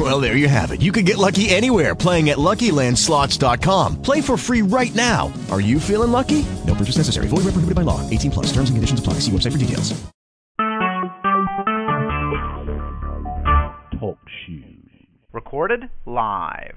[0.00, 0.80] Well, there you have it.
[0.80, 4.00] You can get lucky anywhere playing at LuckyLandSlots.com.
[4.00, 5.30] Play for free right now.
[5.50, 6.46] Are you feeling lucky?
[6.66, 7.28] No purchase necessary.
[7.28, 8.08] Void where prohibited by law.
[8.08, 8.46] 18 plus.
[8.46, 9.14] Terms and conditions apply.
[9.14, 9.92] See website for details.
[14.00, 14.64] Talk shoes.
[15.34, 16.76] Recorded live.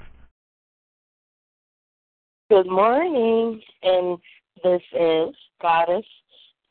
[2.50, 4.18] Good morning, and
[4.66, 6.06] this is Goddess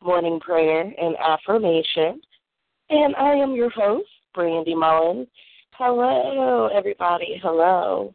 [0.02, 2.21] Morning Prayer and Affirmation,
[2.91, 5.27] and I am your host, Brandy Mullen.
[5.76, 7.40] Hello, everybody.
[7.42, 8.14] Hello.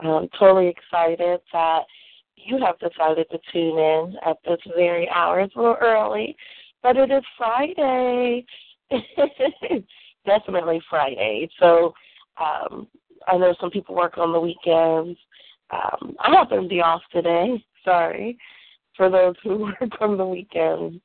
[0.00, 1.82] I'm totally excited that
[2.36, 5.40] you have decided to tune in at this very hour.
[5.40, 6.34] It's a little early,
[6.82, 8.46] but it is Friday.
[10.26, 11.50] Definitely Friday.
[11.60, 11.92] So
[12.38, 12.88] um,
[13.28, 15.18] I know some people work on the weekends.
[15.70, 17.62] Um, I happen to be off today.
[17.84, 18.38] Sorry
[18.96, 20.96] for those who work on the weekends.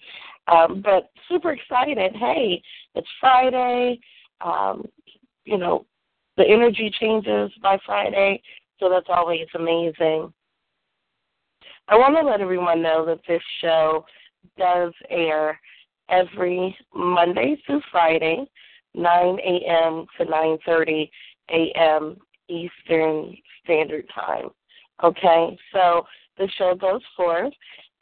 [0.48, 2.16] Um, but super excited.
[2.16, 2.64] Hey,
[2.95, 4.00] it's Friday.
[4.39, 4.86] Um,
[5.45, 5.86] you know,
[6.38, 8.42] the energy changes by Friday,
[8.80, 10.33] so that's always amazing.
[11.88, 14.06] I want to let everyone know that this show
[14.58, 15.59] does air
[16.09, 18.45] every Monday through Friday,
[18.94, 20.06] 9 a.m.
[20.17, 21.09] to 9:30
[21.50, 22.17] a.m.
[22.48, 24.50] Eastern Standard Time.
[25.03, 26.05] Okay, so
[26.38, 27.53] the show goes forth,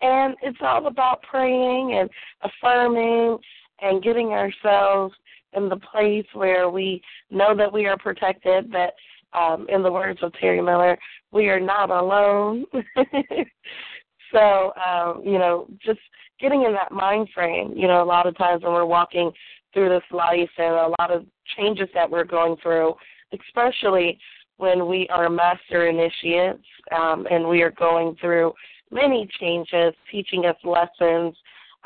[0.01, 2.09] and it's all about praying and
[2.41, 3.37] affirming
[3.81, 5.13] and getting ourselves
[5.53, 8.93] in the place where we know that we are protected, that
[9.33, 10.97] um, in the words of Terry Miller,
[11.31, 12.65] we are not alone.
[14.33, 15.99] so, um, you know, just
[16.39, 19.31] getting in that mind frame, you know, a lot of times when we're walking
[19.73, 21.25] through this life and a lot of
[21.57, 22.93] changes that we're going through,
[23.33, 24.17] especially
[24.57, 26.63] when we are master initiates
[26.95, 28.51] um, and we are going through
[28.91, 31.35] many changes, teaching us lessons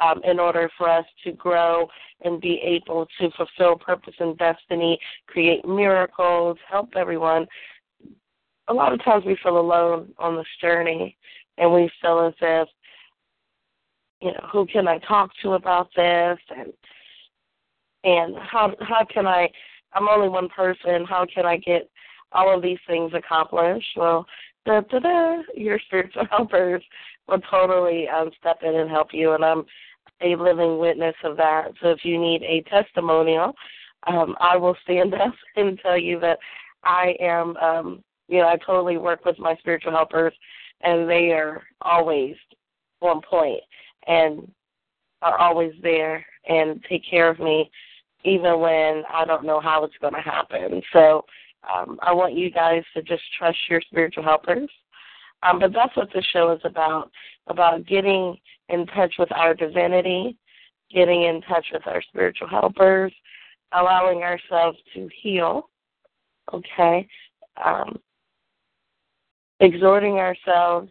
[0.01, 1.87] um, in order for us to grow
[2.23, 7.45] and be able to fulfill purpose and destiny, create miracles, help everyone.
[8.69, 11.17] A lot of times we feel alone on this journey
[11.57, 12.67] and we feel as if,
[14.21, 16.73] you know, who can I talk to about this and
[18.05, 19.49] and how how can I
[19.93, 21.89] I'm only one person, how can I get
[22.31, 23.87] all of these things accomplished?
[23.95, 24.25] Well,
[24.65, 26.83] da da da your spiritual helpers
[27.27, 29.65] will totally um step in and help you and I'm
[30.23, 31.69] a living witness of that.
[31.81, 33.53] So if you need a testimonial,
[34.07, 36.39] um, I will stand up and tell you that
[36.83, 40.33] I am, um, you know, I totally work with my spiritual helpers,
[40.81, 42.35] and they are always
[43.01, 43.61] on point
[44.07, 44.49] and
[45.21, 47.69] are always there and take care of me,
[48.25, 50.81] even when I don't know how it's going to happen.
[50.91, 51.25] So
[51.71, 54.69] um, I want you guys to just trust your spiritual helpers.
[55.43, 57.11] Um, but that's what the show is about
[57.47, 58.37] about getting
[58.69, 60.37] in touch with our divinity,
[60.91, 63.13] getting in touch with our spiritual helpers,
[63.73, 65.69] allowing ourselves to heal,
[66.53, 67.07] okay,
[67.63, 67.99] um,
[69.59, 70.89] exhorting ourselves,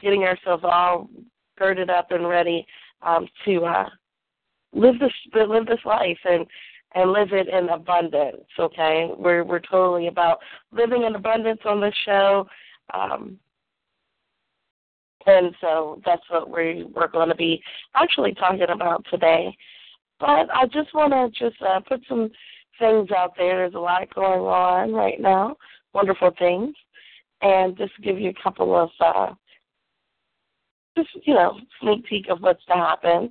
[0.00, 1.08] getting ourselves all
[1.56, 2.66] girded up and ready
[3.02, 3.88] um, to uh,
[4.72, 6.46] live this live this life and
[6.94, 8.44] and live it in abundance.
[8.58, 10.38] Okay, we're we're totally about
[10.72, 12.46] living in abundance on this show.
[12.92, 13.38] Um,
[15.26, 17.62] and so that's what we we're going to be
[17.94, 19.56] actually talking about today.
[20.20, 22.30] But I just want to just uh, put some
[22.78, 23.58] things out there.
[23.58, 25.56] There's a lot going on right now,
[25.92, 26.74] wonderful things,
[27.42, 29.34] and just give you a couple of uh,
[30.96, 33.30] just you know sneak peek of what's to happen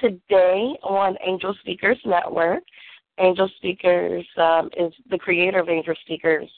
[0.00, 2.62] today on Angel Speakers Network.
[3.18, 6.50] Angel Speakers um, is the creator of Angel Speakers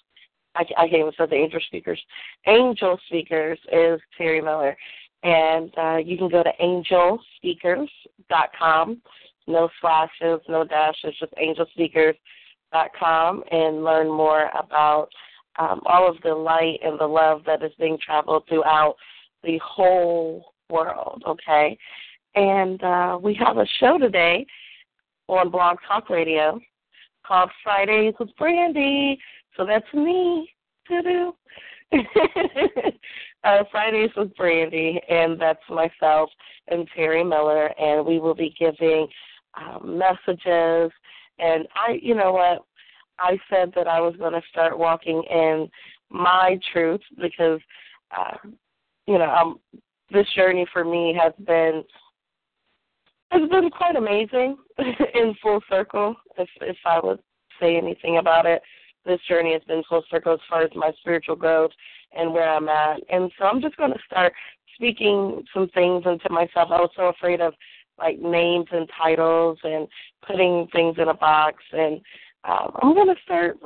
[0.58, 2.00] I, I can't even say the angel speakers.
[2.46, 4.76] Angel speakers is Terry Miller,
[5.22, 9.00] and uh, you can go to angelspeakers.com.
[9.46, 15.08] No slashes, no dashes, just angelspeakers.com and learn more about
[15.58, 18.96] um, all of the light and the love that is being traveled throughout
[19.42, 21.22] the whole world.
[21.26, 21.78] Okay,
[22.34, 24.46] and uh, we have a show today
[25.28, 26.60] on Blog Talk Radio
[27.26, 29.18] called Fridays with Brandy.
[29.56, 30.50] So that's me.
[33.44, 36.28] Uh, Fridays with Brandy, and that's myself
[36.66, 39.06] and Terry Miller, and we will be giving
[39.56, 40.90] um, messages.
[41.38, 42.64] And I, you know what,
[43.20, 45.68] I said that I was going to start walking in
[46.10, 47.60] my truth because,
[48.16, 48.36] uh,
[49.06, 49.60] you know, um,
[50.10, 51.84] this journey for me has been
[53.32, 57.20] it's been quite amazing in full circle, if if I would
[57.60, 58.62] say anything about it.
[59.04, 61.70] This journey has been full circle as far as my spiritual growth
[62.12, 63.00] and where I'm at.
[63.10, 64.32] And so I'm just going to start
[64.74, 66.70] speaking some things into myself.
[66.70, 67.54] I was so afraid of
[67.98, 69.88] like names and titles and
[70.26, 71.62] putting things in a box.
[71.72, 72.00] And
[72.44, 73.58] um, I'm going to start.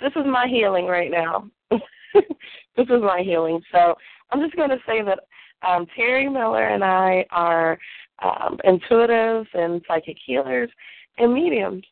[0.00, 1.48] This is my healing right now.
[1.70, 3.60] this is my healing.
[3.72, 3.94] So
[4.30, 5.20] I'm just going to say that
[5.66, 7.78] um, Terry Miller and I are
[8.22, 10.70] um, intuitives and psychic healers
[11.18, 11.84] and mediums.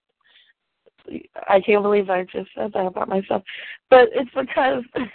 [1.48, 3.42] I can't believe I just said that about myself,
[3.90, 4.82] but it's because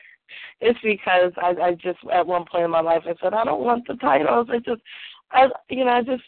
[0.61, 3.63] it's because I, I just at one point in my life I said I don't
[3.63, 4.47] want the titles.
[4.49, 4.81] I just
[5.31, 6.23] I you know I just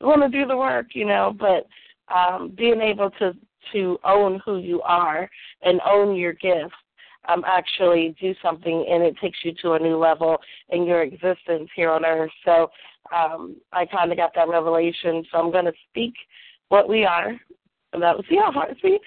[0.00, 1.34] want to do the work, you know.
[1.38, 1.66] But
[2.14, 3.34] um, being able to
[3.72, 5.28] to own who you are
[5.62, 6.74] and own your gifts
[7.28, 10.38] um, actually do something and it takes you to a new level
[10.70, 12.30] in your existence here on earth.
[12.44, 12.70] So
[13.14, 15.24] um, I kind of got that revelation.
[15.30, 16.14] So I'm going to speak
[16.68, 17.32] what we are.
[17.92, 18.98] And that see how hard see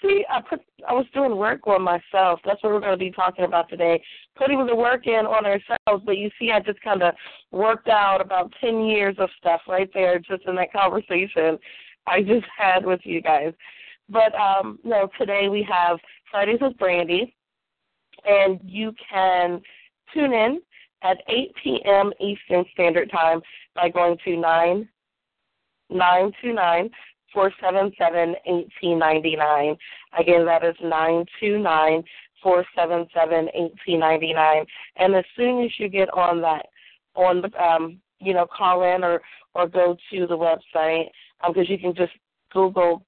[0.00, 2.40] see I put I was doing work on myself.
[2.44, 4.02] That's what we're going to be talking about today.
[4.36, 6.02] Putting the work in on ourselves.
[6.06, 7.14] But you see, I just kind of
[7.50, 11.58] worked out about ten years of stuff right there, just in that conversation
[12.06, 13.52] I just had with you guys.
[14.08, 15.98] But um, no, today we have
[16.30, 17.34] Fridays with Brandy
[18.24, 19.60] and you can
[20.12, 20.60] tune in
[21.02, 22.12] at 8 p.m.
[22.20, 23.40] Eastern Standard Time
[23.74, 24.88] by going to 9
[25.90, 26.90] 929
[27.32, 29.76] 477 1899.
[30.18, 32.04] Again, that is 929
[32.42, 34.66] 477 1899.
[34.96, 36.66] And as soon as you get on that,
[37.14, 39.20] on the, um, you know, call in or,
[39.54, 41.06] or go to the website,
[41.46, 42.12] because um, you can just
[42.52, 43.04] Google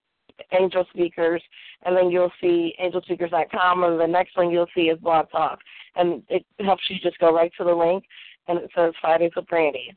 [0.52, 1.42] Angel Speakers,
[1.84, 5.58] and then you'll see angelspeakers.com, and the next thing you'll see is Blog Talk.
[5.96, 8.04] And it helps you just go right to the link,
[8.48, 9.94] and it says Fridays with Brandy.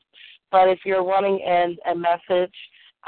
[0.51, 2.53] But if you're wanting an, a message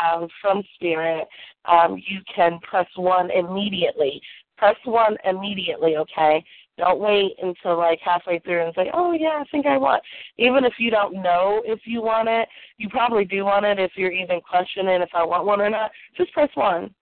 [0.04, 1.28] um, from Spirit,
[1.66, 4.22] um, you can press 1 immediately.
[4.58, 6.44] Press 1 immediately, okay?
[6.78, 10.04] Don't wait until like halfway through and say, "Oh yeah, I think I want."
[10.38, 12.48] Even if you don't know if you want it,
[12.78, 13.80] you probably do want it.
[13.80, 16.94] If you're even questioning if I want one or not, just press one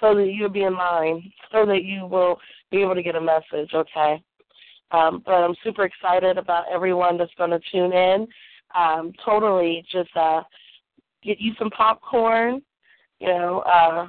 [0.00, 2.38] so that you'll be in line, so that you will
[2.70, 4.22] be able to get a message, okay?
[4.92, 8.26] Um, but I'm super excited about everyone that's going to tune in.
[8.74, 10.42] Um, totally just uh,
[11.22, 12.62] get you some popcorn,
[13.18, 14.08] you know, uh,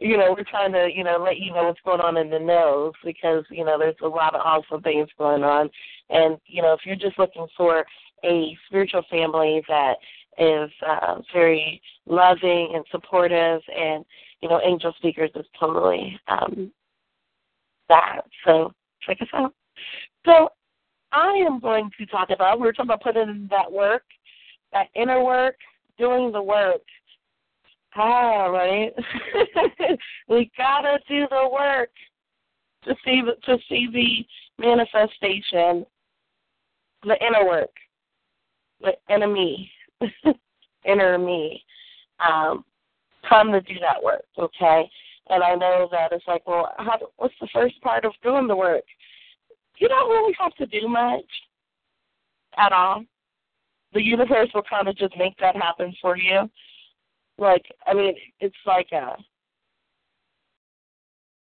[0.00, 2.38] you know, we're trying to, you know, let you know what's going on in the
[2.38, 5.70] nose because, you know, there's a lot of awesome things going on.
[6.10, 7.84] And, you know, if you're just looking for
[8.24, 9.94] a spiritual family that
[10.38, 14.04] is uh, very loving and supportive and
[14.40, 16.72] you know, Angel Speakers is totally um,
[17.88, 18.22] that.
[18.44, 19.52] So check us out.
[20.24, 20.50] So
[21.12, 24.02] I am going to talk about, we were talking about putting in that work,
[24.72, 25.56] that inner work,
[25.98, 26.82] doing the work.
[27.96, 28.92] Ah, right.
[30.28, 31.90] we gotta do the work
[32.84, 35.84] to see the, to see the manifestation,
[37.02, 37.70] the inner work,
[38.80, 39.70] the enemy,
[40.84, 41.64] inner me.
[42.20, 42.64] Um,
[43.28, 44.88] come to do that work, okay?
[45.30, 48.56] And I know that it's like, well, how, what's the first part of doing the
[48.56, 48.84] work?
[49.78, 51.24] You don't really have to do much
[52.56, 53.04] at all.
[53.92, 56.50] The universe will kind of just make that happen for you.
[57.38, 59.16] Like, I mean, it's like a,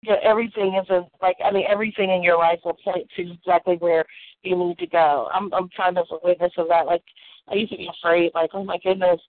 [0.01, 3.75] you know, everything isn't like I mean everything in your life will point to exactly
[3.75, 4.03] where
[4.41, 5.29] you need to go.
[5.31, 6.87] I'm I'm kind of a witness of that.
[6.87, 7.03] Like
[7.47, 9.19] I used to be afraid, like oh my goodness,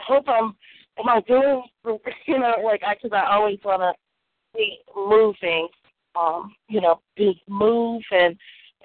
[0.00, 0.54] hope I'm
[0.98, 1.22] am I
[2.26, 3.92] you know, like I, because I always want to
[4.54, 5.68] be moving,
[6.18, 8.36] um, you know, be move and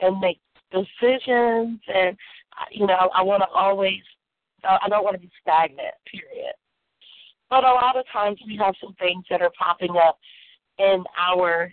[0.01, 0.39] and make
[0.71, 2.17] decisions, and
[2.71, 4.01] you know, I want to always,
[4.63, 5.95] I don't want to be stagnant.
[6.09, 6.53] Period.
[7.49, 10.17] But a lot of times we have some things that are popping up
[10.79, 11.71] in our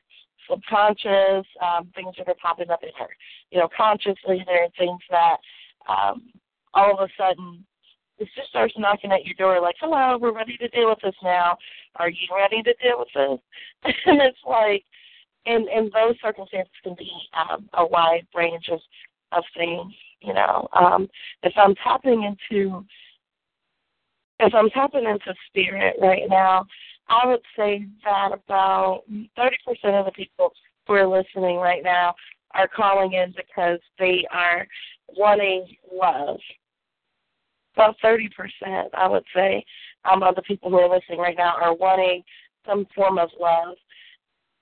[0.49, 3.09] subconscious, um, things that are popping up in our,
[3.51, 4.45] you know, consciously.
[4.47, 5.37] There are things that
[5.89, 6.31] um,
[6.75, 7.65] all of a sudden
[8.37, 11.57] just starts knocking at your door like, hello, we're ready to deal with this now.
[11.97, 13.95] Are you ready to deal with this?
[14.07, 14.85] and it's like,
[15.47, 18.81] and and those circumstances can be um, a wide range of
[19.33, 19.93] of things.
[20.21, 21.09] You know, um,
[21.43, 22.85] if I'm tapping into
[24.41, 26.67] if I'm tapping into spirit right now,
[27.09, 29.29] I would say that about 30%
[29.85, 30.53] of the people
[30.87, 32.15] who are listening right now
[32.55, 34.67] are calling in because they are
[35.17, 36.39] wanting love.
[37.75, 38.29] About 30%,
[38.95, 39.65] I would say,
[40.05, 42.23] um, of the people who are listening right now are wanting
[42.67, 43.77] some form of love.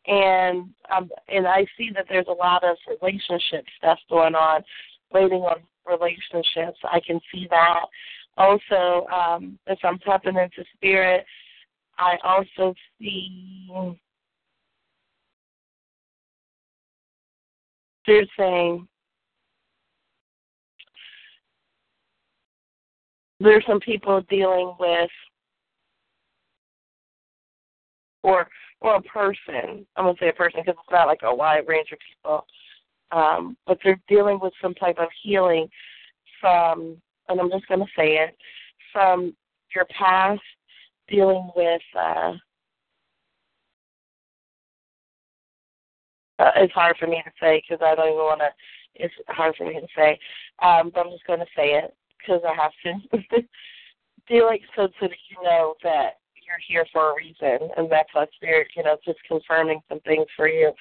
[0.06, 4.62] And um, and I see that there's a lot of relationship stuff going on,
[5.12, 6.78] waiting on relationships.
[6.84, 7.84] I can see that.
[8.38, 11.26] Also, um, if I'm tapping into spirit,
[11.98, 13.68] I also see
[18.06, 18.88] they're saying
[23.40, 25.10] there's some people dealing with
[28.22, 28.46] or
[28.80, 29.86] or a person.
[29.96, 32.46] I'm gonna say a person because it's not like a wide range of people,
[33.12, 35.68] um, but they're dealing with some type of healing
[36.40, 36.96] from,
[37.28, 38.36] and I'm just gonna say it,
[38.92, 39.34] from
[39.74, 40.40] your past,
[41.08, 41.82] dealing with.
[41.98, 42.34] Uh,
[46.38, 48.48] uh, it's hard for me to say because I don't even want to.
[48.94, 50.18] It's hard for me to say,
[50.62, 53.42] um, but I'm just going to say it because I have to.
[54.30, 58.30] dealing so so that you know that you're here for a reason, and that's what
[58.34, 60.72] spirit, you know, just confirming some things for you.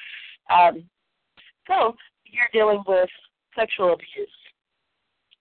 [0.54, 0.84] Um,
[1.68, 3.10] so you're dealing with
[3.58, 4.30] sexual abuse.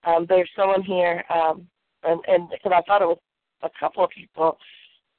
[0.04, 1.66] Um, there's someone here, um,
[2.02, 3.18] and and because I thought it was
[3.62, 4.58] a couple of people,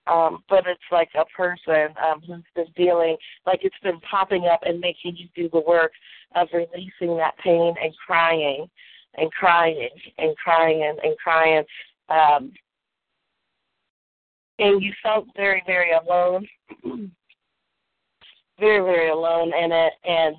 [0.08, 4.62] um, but it's like a person um, who's been dealing, like it's been popping up
[4.64, 5.92] and making you do the work
[6.36, 8.68] of releasing that pain and crying
[9.16, 11.64] and crying and crying and, and crying.
[12.10, 12.52] Um,
[14.60, 16.46] and you felt very, very alone,
[18.60, 20.36] very, very alone in it, and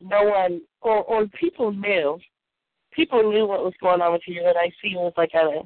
[0.00, 2.18] no one, or or people knew,
[2.92, 4.42] people knew what was going on with you.
[4.46, 5.62] And I see was like a,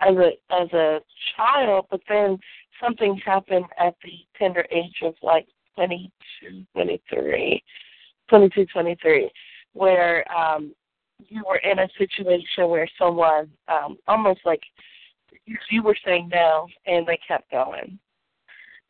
[0.00, 1.00] as a as a
[1.36, 2.38] child, but then
[2.82, 5.46] something happened at the tender age of like
[5.76, 7.62] 22, 23,
[8.28, 9.30] 22, 23,
[9.72, 10.74] where um
[11.28, 14.62] you were in a situation where someone um almost like
[15.70, 17.98] you, were saying no, and they kept going.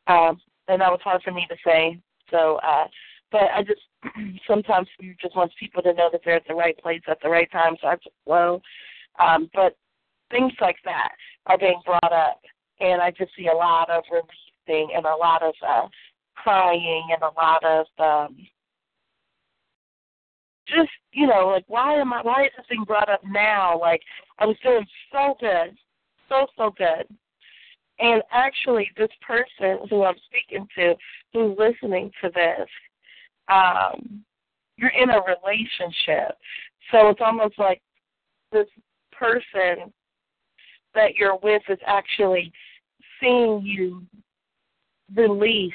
[0.07, 1.99] Um, and that was hard for me to say.
[2.31, 2.87] So, uh,
[3.33, 3.81] but I just
[4.47, 7.29] sometimes you just want people to know that they're at the right place at the
[7.29, 7.77] right time.
[7.81, 8.61] So I just flow.
[9.19, 9.77] Um, but
[10.31, 11.11] things like that
[11.47, 12.41] are being brought up,
[12.81, 15.89] and I just see a lot of releasing and a lot of uh,
[16.35, 18.37] crying and a lot of um,
[20.75, 23.79] just you know like why am I why is this being brought up now?
[23.79, 24.03] Like
[24.39, 25.77] I was doing so good
[26.31, 27.05] so, so good.
[27.99, 30.95] And actually, this person who I'm speaking to,
[31.35, 32.69] who's listening to this,
[33.53, 34.25] um,
[34.77, 36.39] you're in a relationship.
[36.91, 37.83] So it's almost like
[38.53, 38.69] this
[39.13, 39.93] person
[40.95, 42.51] that you're with is actually
[43.21, 44.03] seeing you
[45.15, 45.73] release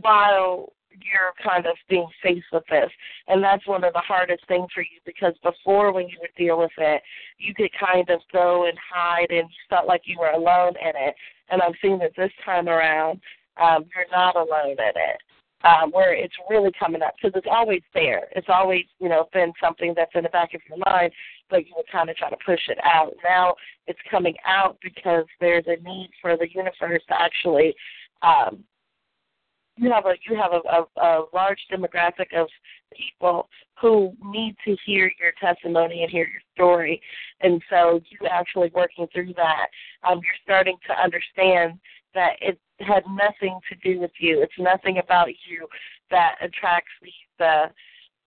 [0.00, 0.72] while
[1.02, 2.90] you're kind of being faced with this.
[3.28, 6.58] And that's one of the hardest things for you because before when you would deal
[6.58, 7.02] with it,
[7.38, 10.92] you could kind of go and hide and you felt like you were alone in
[10.94, 11.14] it.
[11.50, 13.20] And I'm seeing that this time around,
[13.60, 15.20] um, you're not alone in it.
[15.64, 18.28] Um, where it's really coming up because it's always there.
[18.36, 21.12] It's always, you know, been something that's in the back of your mind,
[21.48, 23.14] but you would kind of try to push it out.
[23.24, 23.54] Now
[23.86, 27.74] it's coming out because there's a need for the universe to actually
[28.22, 28.64] um,
[29.76, 32.48] you have a you have a, a, a large demographic of
[32.92, 33.48] people
[33.80, 37.00] who need to hear your testimony and hear your story,
[37.40, 39.66] and so you actually working through that,
[40.08, 41.78] um, you're starting to understand
[42.14, 44.42] that it had nothing to do with you.
[44.42, 45.66] It's nothing about you
[46.10, 47.66] that attracts these uh,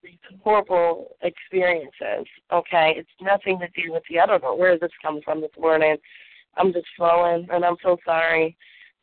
[0.04, 2.26] these horrible experiences.
[2.54, 4.22] Okay, it's nothing to do with you.
[4.22, 5.98] I don't know where this comes from this morning.
[6.58, 8.56] I'm just flowing, and I'm so sorry.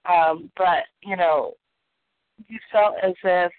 [0.09, 1.55] Um, but you know,
[2.49, 3.53] you felt as if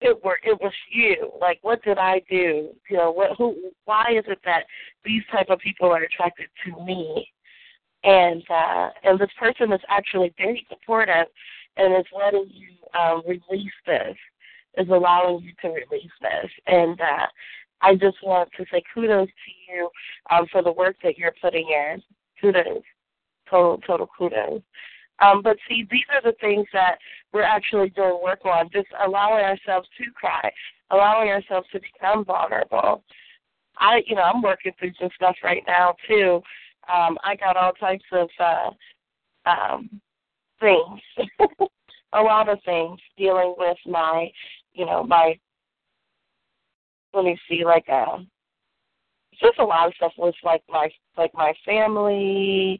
[0.00, 1.32] it were it was you.
[1.40, 2.70] Like what did I do?
[2.90, 4.64] You know, what who why is it that
[5.04, 7.28] these type of people are attracted to me?
[8.04, 11.26] And uh and this person is actually very supportive
[11.76, 14.16] and is letting you um release this,
[14.78, 16.50] is allowing you to release this.
[16.66, 17.26] And uh
[17.82, 19.90] I just want to say kudos to you
[20.30, 22.02] um for the work that you're putting in.
[22.40, 22.82] Kudos.
[23.48, 24.62] Total total kudos.
[25.20, 26.98] Um, but see, these are the things that
[27.32, 30.50] we're actually doing work on, just allowing ourselves to cry,
[30.90, 33.02] allowing ourselves to become vulnerable.
[33.78, 36.40] I, you know, I'm working through some stuff right now too.
[36.92, 38.70] Um, I got all types of uh,
[39.48, 40.00] um,
[40.60, 41.00] things,
[42.12, 44.30] a lot of things dealing with my,
[44.74, 45.38] you know, my.
[47.12, 48.18] Let me see, like uh,
[49.40, 52.78] just a lot of stuff with like my like my family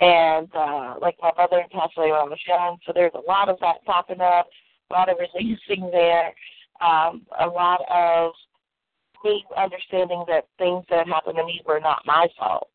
[0.00, 3.48] and uh like my brother passed away when I was young, so there's a lot
[3.48, 4.48] of that popping up,
[4.90, 6.32] a lot of releasing there,
[6.80, 8.32] um, a lot of
[9.24, 12.68] me understanding that things that happened to me were not my fault.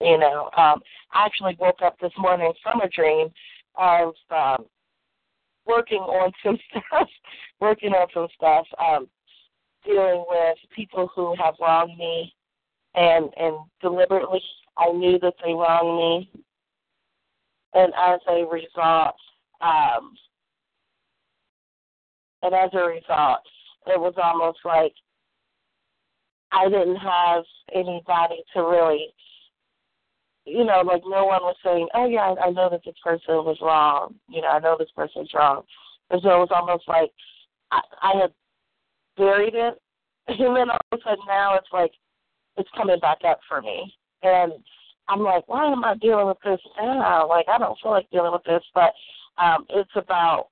[0.00, 3.28] You know, um, I actually woke up this morning from a dream
[3.76, 4.66] of um,
[5.66, 7.08] working on some stuff,
[7.60, 9.08] working on some stuff, um,
[9.84, 12.34] dealing with people who have wronged me,
[12.94, 14.42] and and deliberately
[14.76, 16.42] I knew that they wronged me,
[17.74, 19.14] and as a result,
[19.60, 20.14] um,
[22.42, 23.40] and as a result,
[23.86, 24.92] it was almost like
[26.52, 29.06] I didn't have anybody to really,
[30.44, 33.58] you know, like no one was saying, "Oh yeah, I know that this person was
[33.60, 35.62] wrong." You know, I know this person's wrong,
[36.10, 37.10] and so it was almost like
[37.70, 38.32] I, I had
[39.16, 39.80] buried it,
[40.28, 41.92] and then all of a sudden now it's like
[42.56, 44.52] it's coming back up for me, and
[45.08, 47.28] I'm like, why am I dealing with this now?
[47.28, 48.92] Like I don't feel like dealing with this, but
[49.38, 50.48] um, it's about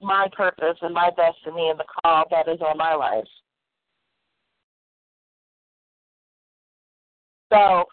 [0.00, 3.24] my purpose and my destiny and the call that is on my life.
[7.52, 7.84] So,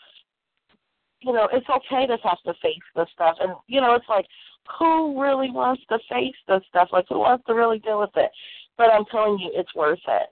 [1.22, 3.36] you know, it's okay to have to face this stuff.
[3.42, 4.26] And, you know, it's like,
[4.78, 6.90] who really wants to face this stuff?
[6.92, 8.32] Like, who wants to really deal with it?
[8.78, 10.30] But I'm telling you, it's worth it.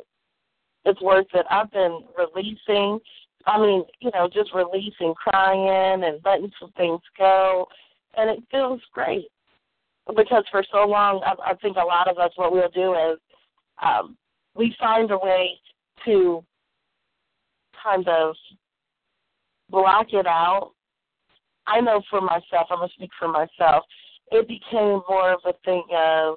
[0.85, 1.45] It's worth it.
[1.51, 2.99] I've been releasing,
[3.45, 7.67] I mean, you know, just releasing, crying, and letting some things go.
[8.17, 9.27] And it feels great
[10.15, 13.19] because for so long, I, I think a lot of us, what we'll do is
[13.83, 14.17] um,
[14.55, 15.51] we find a way
[16.05, 16.43] to
[17.83, 18.35] kind of
[19.69, 20.71] block it out.
[21.67, 23.83] I know for myself, I'm going to speak for myself,
[24.31, 26.35] it became more of a thing of,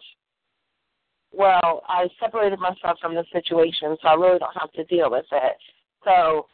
[1.32, 5.26] well, I separated myself from the situation, so I really don't have to deal with
[5.30, 5.56] it.
[6.04, 6.46] So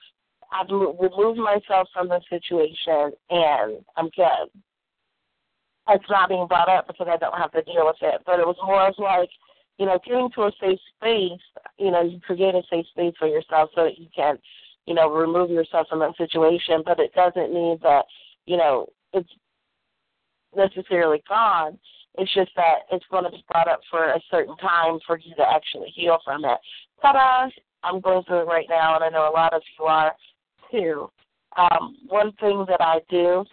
[0.53, 4.51] I've removed myself from the situation, and I'm good
[5.89, 8.23] it's not being brought up because I don't have to deal with it.
[8.27, 9.31] But it was more of like,
[9.79, 11.41] you know, getting to a safe space,
[11.79, 14.39] you know, you create a safe space for yourself so that you can,
[14.87, 16.83] you know, remove yourself from that situation.
[16.85, 18.05] But it doesn't mean that,
[18.47, 19.31] you know, it's
[20.57, 21.79] necessarily gone.
[22.19, 25.35] It's just that it's going to be brought up for a certain time for you
[25.37, 26.59] to actually heal from it.
[27.03, 27.51] Ta-da!
[27.85, 30.13] I'm going through it right now, and I know a lot of you are
[30.71, 31.11] too.
[31.57, 33.45] Um, one thing that I do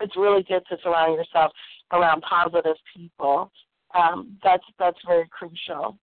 [0.00, 1.52] it's really good to surround yourself
[1.92, 3.50] around positive people.
[3.94, 5.96] Um, that's that's very crucial,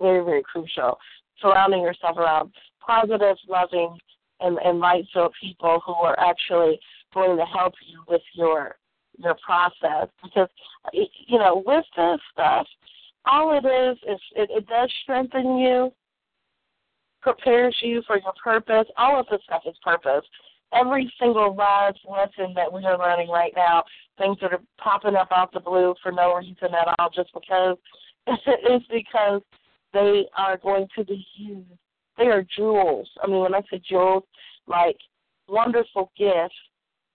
[0.00, 0.98] very very crucial.
[1.40, 2.52] Surrounding yourself around
[2.84, 3.98] positive, loving,
[4.40, 6.78] and, and light-filled people who are actually
[7.12, 8.76] going to help you with your
[9.18, 10.08] your process.
[10.22, 10.48] Because
[10.92, 12.66] you know, with this stuff,
[13.26, 15.92] all it is is it, it does strengthen you,
[17.26, 18.86] prepares you for your purpose.
[18.96, 20.24] All of this stuff is purpose
[20.72, 23.84] every single live lesson that we are learning right now,
[24.18, 27.76] things that are popping up out the blue for no reason at all, just because
[28.26, 29.40] it's because
[29.92, 31.68] they are going to be used.
[32.18, 33.08] They are jewels.
[33.22, 34.24] I mean, when I say jewels,
[34.66, 34.96] like
[35.48, 36.54] wonderful gifts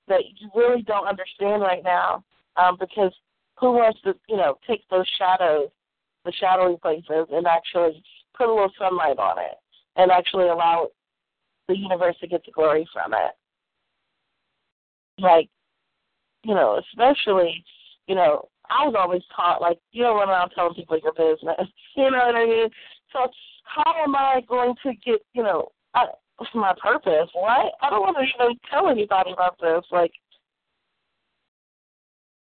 [0.07, 2.23] that you really don't understand right now,
[2.55, 3.11] um, because
[3.59, 5.69] who wants to, you know, take those shadows,
[6.25, 8.03] the shadowy places, and actually
[8.37, 9.57] put a little sunlight on it,
[9.95, 10.87] and actually allow
[11.67, 13.31] the universe to get the glory from it
[15.21, 15.49] like,
[16.43, 17.63] you know, especially,
[18.07, 21.67] you know, I was always taught like you don't run around telling people your business.
[21.95, 22.69] You know what I mean?
[23.11, 23.27] So
[23.63, 26.05] how am I going to get, you know, I,
[26.55, 27.29] my purpose?
[27.33, 27.73] What?
[27.81, 29.83] I don't want to even tell anybody about this.
[29.91, 30.11] Like,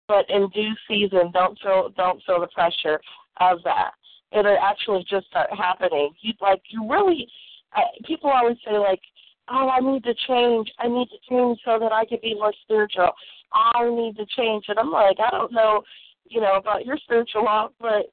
[0.09, 2.99] but in due season, don't feel don't feel the pressure
[3.39, 3.91] of that.
[4.31, 6.11] It'll actually just start happening.
[6.21, 7.27] You like you really.
[7.73, 9.01] I, people always say like,
[9.49, 10.71] oh, I need to change.
[10.79, 13.11] I need to change so that I can be more spiritual.
[13.53, 14.65] I need to change.
[14.67, 15.81] And I'm like, I don't know,
[16.25, 18.11] you know, about your spiritual walk, but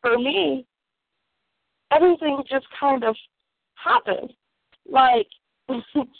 [0.00, 0.66] for me,
[1.92, 3.16] everything just kind of
[3.74, 4.32] happened.
[4.88, 5.26] Like,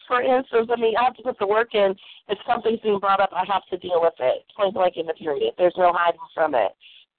[0.09, 1.95] for instance, I mean, I have to put the work in.
[2.29, 4.45] If something's being brought up, I have to deal with it.
[4.57, 5.55] Point blank in the period.
[5.57, 6.73] There's no hiding from it.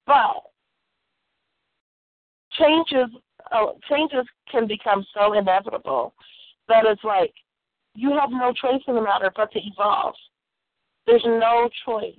[0.06, 0.44] But
[2.58, 3.08] changes,
[3.52, 6.14] uh, changes can become so inevitable
[6.68, 7.32] that it's like
[7.94, 10.14] you have no choice in the matter but to evolve.
[11.06, 12.14] There's no choice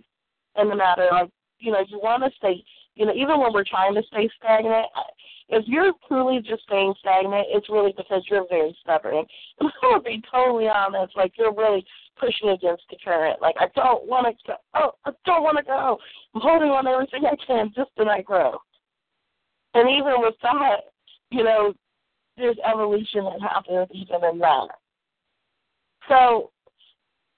[0.59, 1.07] in the matter.
[1.11, 2.63] Like, you know, you want to stay,
[2.95, 4.87] you know, even when we're trying to stay stagnant,
[5.49, 9.25] if you're truly just staying stagnant, it's really because you're very stubborn.
[9.61, 11.15] I'm to be totally honest.
[11.15, 11.85] Like, you're really
[12.19, 13.41] pushing against the current.
[13.41, 14.53] Like, I don't want to.
[14.75, 15.97] Oh, I don't want to go.
[16.35, 18.57] I'm holding on to everything I can just to not grow.
[19.73, 20.77] And even with that,
[21.31, 21.73] you know,
[22.37, 24.67] there's evolution that happens even in that.
[26.07, 26.51] So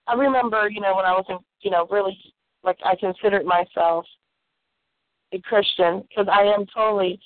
[0.07, 2.17] I remember, you know, when I was in, you know, really
[2.63, 4.05] like I considered myself
[5.33, 7.19] a Christian because I am totally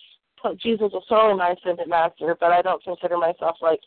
[0.62, 3.80] Jesus is totally my ascended master, but I don't consider myself like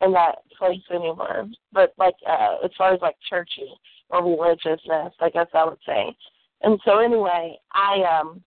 [0.00, 1.46] in that place anymore.
[1.72, 3.68] But like uh, as far as like churchy
[4.08, 6.16] or religiousness, I guess I would say.
[6.62, 8.42] And so anyway, I um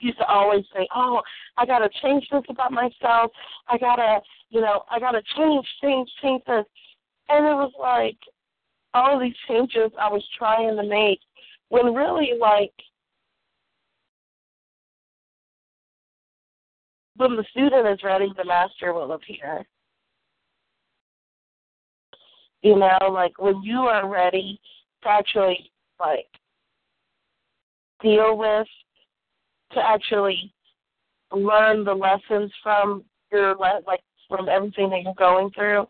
[0.00, 1.22] used to always say, "Oh,
[1.56, 3.30] I gotta change this about myself.
[3.68, 6.66] I gotta, you know, I gotta change, change, change this."
[7.28, 8.18] And it was like
[8.94, 11.20] all these changes I was trying to make,
[11.68, 12.72] when really like
[17.16, 19.66] when the student is ready, the master will appear.
[22.62, 24.60] You know, like when you are ready
[25.02, 26.28] to actually like
[28.02, 28.66] deal with,
[29.72, 30.52] to actually
[31.32, 35.86] learn the lessons from your like from everything that you're going through.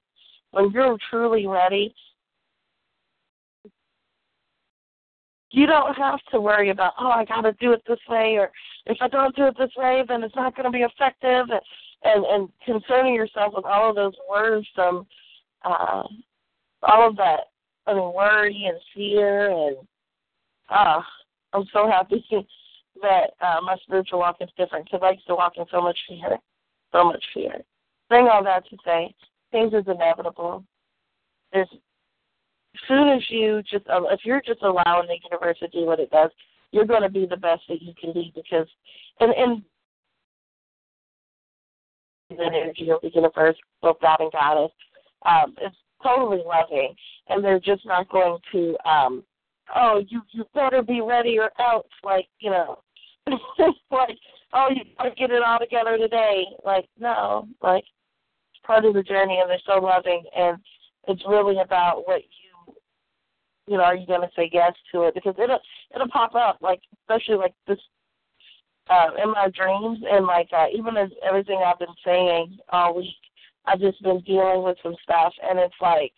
[0.53, 1.95] When you're truly ready,
[5.51, 8.51] you don't have to worry about oh I got to do it this way or
[8.87, 11.61] if I don't do it this way then it's not going to be effective and
[12.03, 15.07] and, and concerning yourself with all of those words from
[15.64, 16.03] uh,
[16.83, 17.40] all of that
[17.87, 19.77] I mean worry and fear and
[20.71, 21.03] ah uh,
[21.53, 22.25] I'm so happy
[23.03, 25.98] that uh, my spiritual walk is different because I used to walk in so much
[26.09, 26.38] fear,
[26.92, 27.62] so much fear.
[28.11, 29.14] Saying all that to say,
[29.53, 30.64] things is inevitable.
[31.53, 31.66] As
[32.88, 36.11] soon as you just uh, if you're just allowing the universe to do what it
[36.11, 36.31] does,
[36.72, 38.66] you're going to be the best that you can be because
[39.20, 39.62] and and
[42.31, 44.70] the energy of the universe, both God and Goddess,
[45.26, 45.72] um, is
[46.03, 46.94] totally loving,
[47.29, 49.24] and they're just not going to um
[49.74, 52.78] oh, you you better be ready or else, like you know,
[53.90, 54.18] like
[54.52, 56.44] oh, you gotta get it all together today.
[56.64, 57.85] Like no, like
[58.52, 60.59] it's part of the journey, and they're so loving, and
[61.09, 62.74] it's really about what you,
[63.66, 65.61] you know, are you gonna say yes to it because it'll
[65.94, 67.78] it'll pop up, like especially like this.
[68.88, 73.14] Uh, in my dreams and like uh, even as everything I've been saying all week,
[73.64, 76.12] I've just been dealing with some stuff, and it's like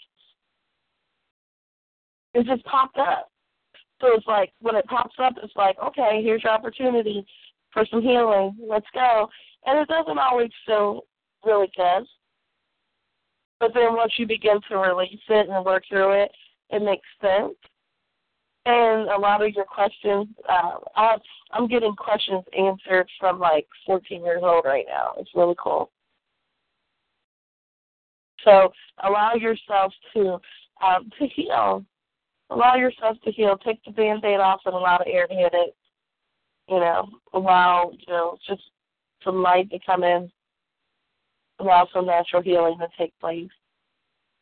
[2.34, 3.31] it just popped up.
[4.02, 7.24] So it's like when it pops up, it's like, okay, here's your opportunity
[7.72, 8.56] for some healing.
[8.68, 9.28] Let's go.
[9.64, 11.02] And it doesn't always feel
[11.46, 12.04] really good.
[13.60, 16.32] But then once you begin to release it and work through it,
[16.70, 17.54] it makes sense.
[18.66, 21.18] And a lot of your questions, uh,
[21.52, 25.14] I'm getting questions answered from like 14 years old right now.
[25.18, 25.92] It's really cool.
[28.44, 28.72] So
[29.04, 30.38] allow yourself to
[30.84, 31.84] um, to heal
[32.54, 33.56] allow yourself to heal.
[33.58, 35.74] Take the band-aid off and allow the air to hit it.
[36.68, 38.62] You know, allow, you know, just
[39.24, 40.30] some light to come in.
[41.58, 43.50] Allow some natural healing to take place.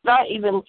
[0.04, 0.62] Not even,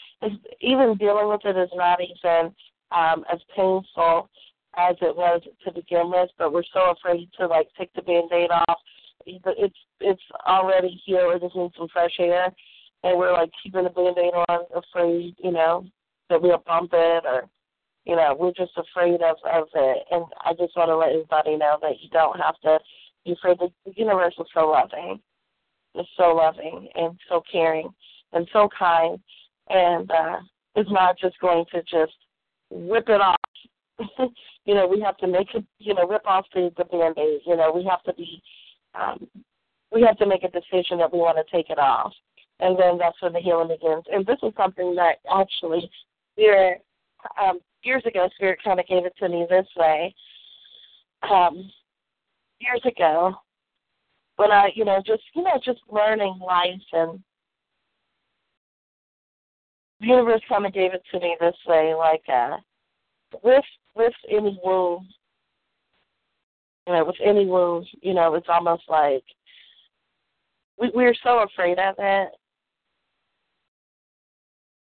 [0.59, 2.53] even dealing with it is not even
[2.91, 4.29] um, as painful
[4.77, 8.49] as it was to begin with, but we're so afraid to like take the band-aid
[8.51, 8.79] off.
[9.25, 11.31] It's it's already here.
[11.31, 12.51] We just need some fresh air,
[13.03, 15.85] and we're like keeping the band-aid on, afraid, you know,
[16.31, 17.47] that we'll bump it or
[18.05, 20.05] you know, we're just afraid of, of it.
[20.11, 22.79] And I just want to let everybody know that you don't have to
[23.25, 23.59] be afraid.
[23.59, 25.19] The, universe is so loving.
[25.93, 27.89] It's so loving and so caring
[28.33, 29.19] and so kind.
[29.69, 30.37] And uh,
[30.75, 32.13] it's not just going to just
[32.71, 33.37] rip it off.
[34.65, 37.41] you know, we have to make it, you know, rip off the, the band-aid.
[37.45, 38.41] You know, we have to be,
[38.99, 39.27] um,
[39.91, 42.13] we have to make a decision that we want to take it off.
[42.59, 44.05] And then that's when the healing begins.
[44.11, 45.89] And this is something that actually
[46.33, 46.83] Spirit,
[47.41, 50.13] um, years ago, Spirit kind of gave it to me this way.
[51.29, 51.69] Um,
[52.59, 53.33] years ago,
[54.37, 57.19] when I, you know, just, you know, just learning life and
[59.99, 62.57] the universe kind of gave it to me this way, like, uh,
[63.43, 63.63] with,
[63.95, 65.07] with any wound,
[66.87, 69.23] you know, with any wound, you know, it's almost like
[70.79, 72.29] we, we're so afraid of it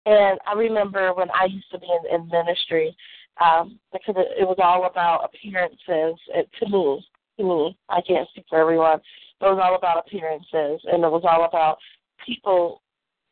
[0.06, 2.96] and I remember when I used to be in, in ministry,
[3.44, 6.20] um, because it, it was all about appearances.
[6.34, 7.06] It, to me,
[7.38, 9.00] to me, I can't speak for everyone,
[9.40, 11.78] but it was all about appearances, and it was all about
[12.24, 12.82] people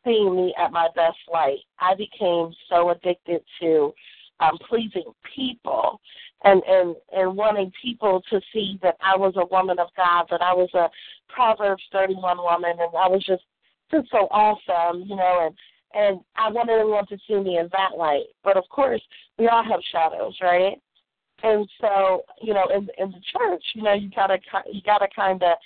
[0.05, 1.61] seeing me at my best light.
[1.79, 3.93] I became so addicted to
[4.41, 6.01] um, pleasing people
[6.45, 10.43] and and and wanting people to see that I was a woman of God, that
[10.43, 10.89] I was a
[11.33, 13.45] Proverbs 31 woman, and I was just
[13.91, 15.55] just so awesome, you know, and
[15.95, 18.27] and I wanted everyone to see me in that light.
[18.45, 19.03] But of course,
[19.39, 20.77] we all have shadows, right?
[21.43, 24.39] And so, you know, in in the church, you know, you gotta
[24.71, 25.57] you gotta kind of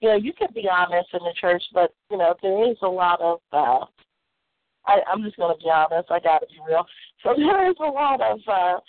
[0.00, 2.88] you know, you can be honest in the church, but you know, there is a
[2.88, 3.40] lot of.
[3.52, 3.84] uh
[4.86, 6.10] I, I'm just to be honest.
[6.10, 6.86] I got to be real.
[7.22, 8.80] So there is a lot of uh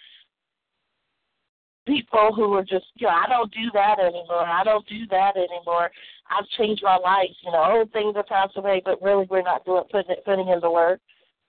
[1.91, 4.47] people who are just, you know, I don't do that anymore.
[4.47, 5.91] I don't do that anymore.
[6.29, 7.35] I've changed my life.
[7.43, 10.59] You know, old things have passed away, but really we're not doing putting putting in
[10.61, 11.01] the work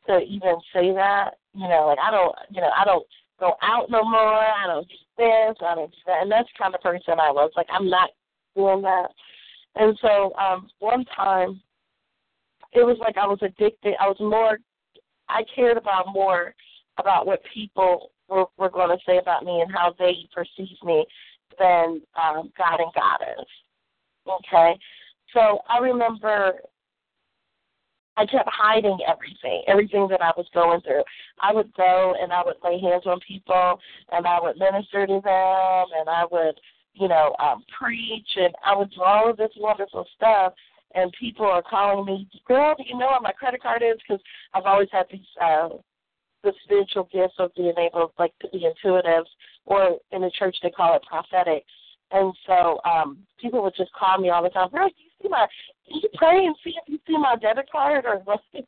[0.06, 1.34] to even say that.
[1.54, 3.06] You know, like I don't, you know, I don't
[3.38, 4.44] go out no more.
[4.44, 5.56] I don't do this.
[5.60, 6.22] I don't do that.
[6.22, 7.52] And that's the kind of person I was.
[7.56, 8.10] Like I'm not
[8.56, 9.08] doing that.
[9.76, 11.60] And so um one time,
[12.72, 13.94] it was like I was addicted.
[14.00, 14.58] I was more.
[15.28, 16.54] I cared about more
[16.98, 21.04] about what people were, were going to say about me and how they perceive me
[21.58, 23.48] than um, God and Goddess.
[24.26, 24.78] Okay,
[25.34, 26.54] so I remember
[28.16, 31.02] I kept hiding everything, everything that I was going through.
[31.40, 33.80] I would go and I would lay hands on people
[34.12, 36.60] and I would minister to them and I would,
[36.94, 40.52] you know, um, preach and I would do all of this wonderful stuff.
[40.94, 43.98] And people are calling me, girl, do you know what my credit card is?
[44.06, 45.70] Because I've always had these uh,
[46.42, 49.24] the spiritual gifts of being able like to be intuitive
[49.64, 51.64] or in the church they call it prophetic.
[52.10, 55.28] And so um people would just call me all the time, Girl, do you see
[55.28, 55.46] my
[55.88, 58.40] can you pray and see if you see my debit card or what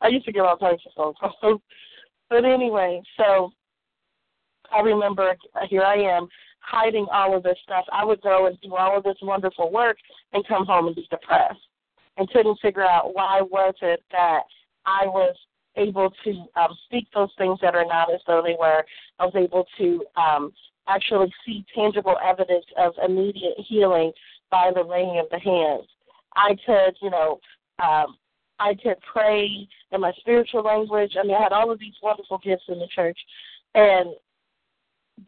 [0.00, 1.60] I used to get all types of phone calls.
[2.30, 3.52] But anyway, so
[4.74, 5.36] I remember
[5.68, 6.26] here I am
[6.60, 7.84] hiding all of this stuff.
[7.92, 9.96] I would go and do all of this wonderful work
[10.32, 11.60] and come home and be depressed
[12.16, 14.42] and couldn't figure out why was it that
[14.86, 15.36] I was
[15.76, 18.84] able to um, speak those things that are not as though they were.
[19.18, 20.52] I was able to um,
[20.88, 24.12] actually see tangible evidence of immediate healing
[24.50, 25.88] by the laying of the hands.
[26.36, 27.40] I could, you know,
[27.82, 28.16] um,
[28.58, 31.16] I could pray in my spiritual language.
[31.18, 33.18] I mean, I had all of these wonderful gifts in the church,
[33.74, 34.10] and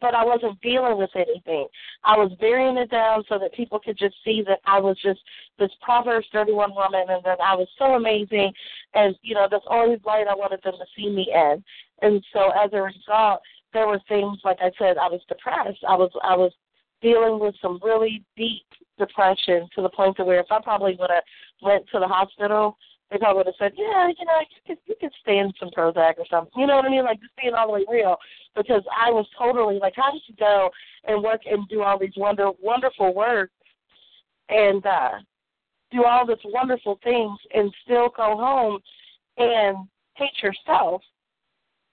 [0.01, 1.67] but I wasn't dealing with anything.
[2.03, 5.19] I was burying it down so that people could just see that I was just
[5.57, 8.51] this Proverbs 31 woman and that I was so amazing.
[8.93, 11.63] And, you know, that's only light I wanted them to see me in.
[12.01, 13.41] And so as a result,
[13.73, 15.83] there were things, like I said, I was depressed.
[15.87, 16.51] I was, I was
[17.01, 18.65] dealing with some really deep
[18.97, 21.23] depression to the point to where if I probably would have
[21.61, 22.77] went to the hospital,
[23.09, 26.17] they probably would have said, "Yeah, you know, you could you could stand some Prozac
[26.17, 27.05] or something." You know what I mean?
[27.05, 28.17] Like just being all the way real,
[28.55, 30.69] because I was totally like, "How did you go
[31.05, 33.49] and work and do all these wonder wonderful work
[34.49, 35.11] and uh
[35.91, 38.79] do all this wonderful things and still go home
[39.37, 41.01] and hate yourself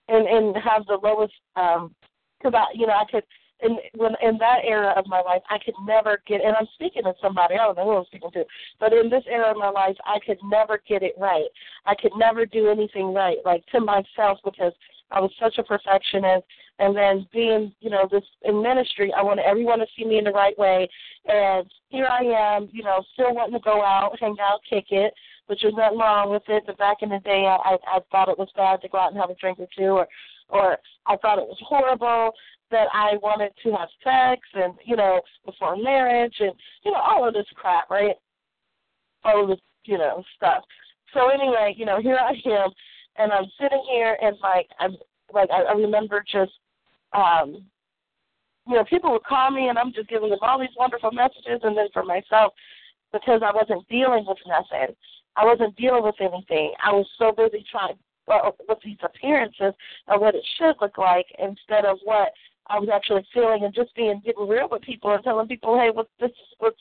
[0.08, 1.94] and and have the lowest um
[2.38, 3.24] because I you know I could
[3.64, 6.42] in when in that era of my life, I could never get.
[6.42, 7.54] And I'm speaking to somebody.
[7.54, 8.44] I don't know who I'm speaking to,
[8.78, 11.48] but in this era of my life, I could never get it right.
[11.86, 14.72] I could never do anything right, like to myself, because
[15.10, 16.44] I was such a perfectionist.
[16.80, 20.24] And then being, you know, this in ministry, I wanted everyone to see me in
[20.24, 20.88] the right way.
[21.26, 25.14] And here I am, you know, still wanting to go out, hang out, kick it,
[25.46, 26.64] which was nothing wrong with it.
[26.66, 29.20] But back in the day, I, I thought it was bad to go out and
[29.20, 30.08] have a drink or two, or
[30.48, 32.32] or I thought it was horrible
[32.70, 36.52] that I wanted to have sex and, you know, before marriage and,
[36.84, 38.16] you know, all of this crap, right?
[39.24, 40.64] All of this, you know, stuff.
[41.12, 42.70] So anyway, you know, here I am
[43.16, 44.96] and I'm sitting here and like I'm
[45.32, 46.52] like I, I remember just
[47.12, 47.64] um
[48.66, 51.60] you know, people would call me and I'm just giving them all these wonderful messages
[51.62, 52.54] and then for myself
[53.12, 54.94] because I wasn't dealing with nothing.
[55.36, 56.72] I wasn't dealing with anything.
[56.82, 57.96] I was so busy trying
[58.26, 59.74] well, with these appearances
[60.08, 62.30] of what it should look like instead of what
[62.68, 65.90] I was actually feeling and just being getting real with people and telling people, hey,
[65.92, 66.30] what's this?
[66.58, 66.80] What's?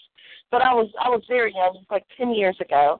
[0.52, 3.00] But I was I was very young, it was like ten years ago.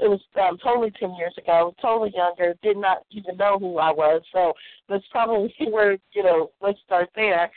[0.00, 2.54] It was um, totally ten years ago, totally younger.
[2.62, 4.52] Did not even know who I was, so
[4.88, 6.50] that's probably where you know.
[6.60, 7.50] Let's start there.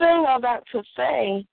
[0.00, 1.46] Saying all that to say,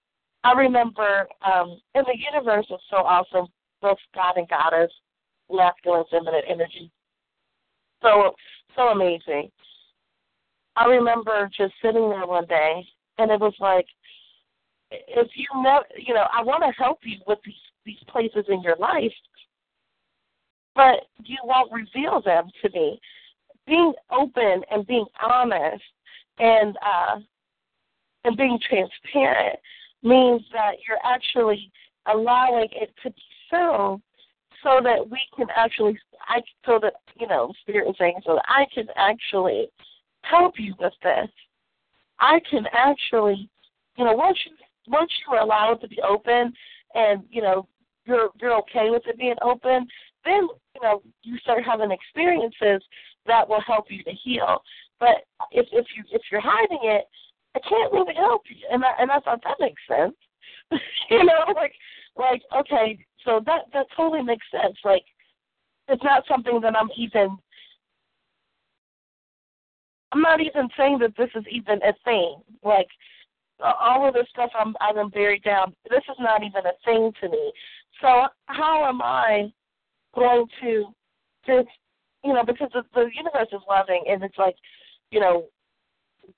[0.44, 3.48] I remember, um, and the universe is so awesome.
[3.82, 4.92] Both God and Goddess,
[5.50, 6.92] masculine, feminine energy.
[8.02, 8.34] So
[8.76, 9.52] so amazing.
[10.76, 12.86] I remember just sitting there one day,
[13.18, 13.86] and it was like,
[14.92, 17.56] if you know, you know, I want to help you with these
[17.86, 19.14] these places in your life,
[20.76, 23.00] but you won't reveal them to me.
[23.68, 25.84] Being open and being honest
[26.40, 27.20] and uh,
[28.24, 29.60] and being transparent
[30.02, 31.72] means that you're actually
[32.08, 34.02] allowing it to be so,
[34.64, 38.46] so that we can actually, I so that you know, spirit is saying so that
[38.48, 39.70] I can actually
[40.24, 41.30] help you with this.
[42.20, 43.50] I can actually,
[43.98, 44.52] you know, once you
[44.88, 46.54] once you are allowed to be open
[46.94, 47.68] and you know
[48.06, 49.88] you're you're okay with it being open,
[50.26, 52.84] then you know you start having experiences
[53.26, 54.62] that will help you to heal.
[55.00, 57.06] But if if you if you're hiding it,
[57.56, 58.58] I can't really help you.
[58.72, 60.16] And I and I thought that makes sense.
[61.10, 61.74] you know, like
[62.16, 64.78] like, okay, so that that totally makes sense.
[64.84, 65.04] Like,
[65.88, 67.38] it's not something that I'm even.
[70.14, 72.38] I'm not even saying that this is even a thing.
[72.64, 72.88] Like,
[73.60, 75.74] all of this stuff I'm been buried down.
[75.90, 77.52] This is not even a thing to me.
[78.02, 79.52] So how am I
[80.16, 80.86] going to
[81.46, 81.68] just
[82.24, 84.56] you know because the, the universe is loving and it's like
[85.12, 85.46] you know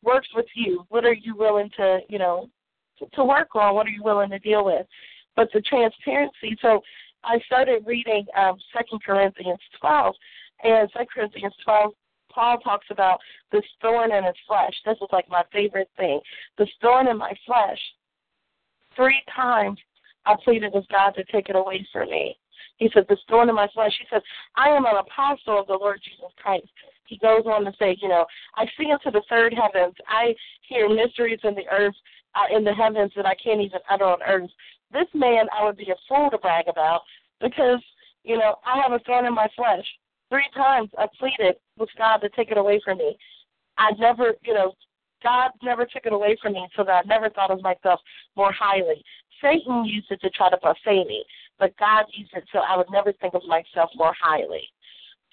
[0.03, 0.85] works with you.
[0.89, 2.49] What are you willing to you know
[2.99, 3.75] to, to work on?
[3.75, 4.85] What are you willing to deal with?
[5.35, 6.57] But the transparency.
[6.61, 6.81] So
[7.23, 10.15] I started reading um Second Corinthians twelve,
[10.63, 11.93] and Second Corinthians twelve
[12.35, 13.19] Paul talks about
[13.53, 14.73] this thorn in his flesh.
[14.85, 16.19] This is like my favorite thing.
[16.57, 17.79] The thorn in my flesh.
[18.95, 19.79] Three times
[20.25, 22.37] I pleaded with God to take it away from me.
[22.77, 23.93] He said, The thorn in my flesh.
[23.99, 24.21] He said,
[24.55, 26.67] I am an apostle of the Lord Jesus Christ.
[27.07, 29.95] He goes on to say, you know, I see into the third heavens.
[30.07, 30.35] I
[30.67, 31.95] hear mysteries in the earth,
[32.33, 34.49] uh, in the heavens that I can't even utter on earth.
[34.91, 37.01] This man I would be a fool to brag about
[37.39, 37.79] because,
[38.23, 39.85] you know, I have a thorn in my flesh.
[40.29, 43.17] Three times I pleaded with God to take it away from me.
[43.77, 44.73] I never, you know,
[45.23, 47.99] God never took it away from me so that I never thought of myself
[48.35, 49.03] more highly.
[49.41, 51.23] Satan used it to try to buffet me,
[51.59, 54.69] but God used it so I would never think of myself more highly.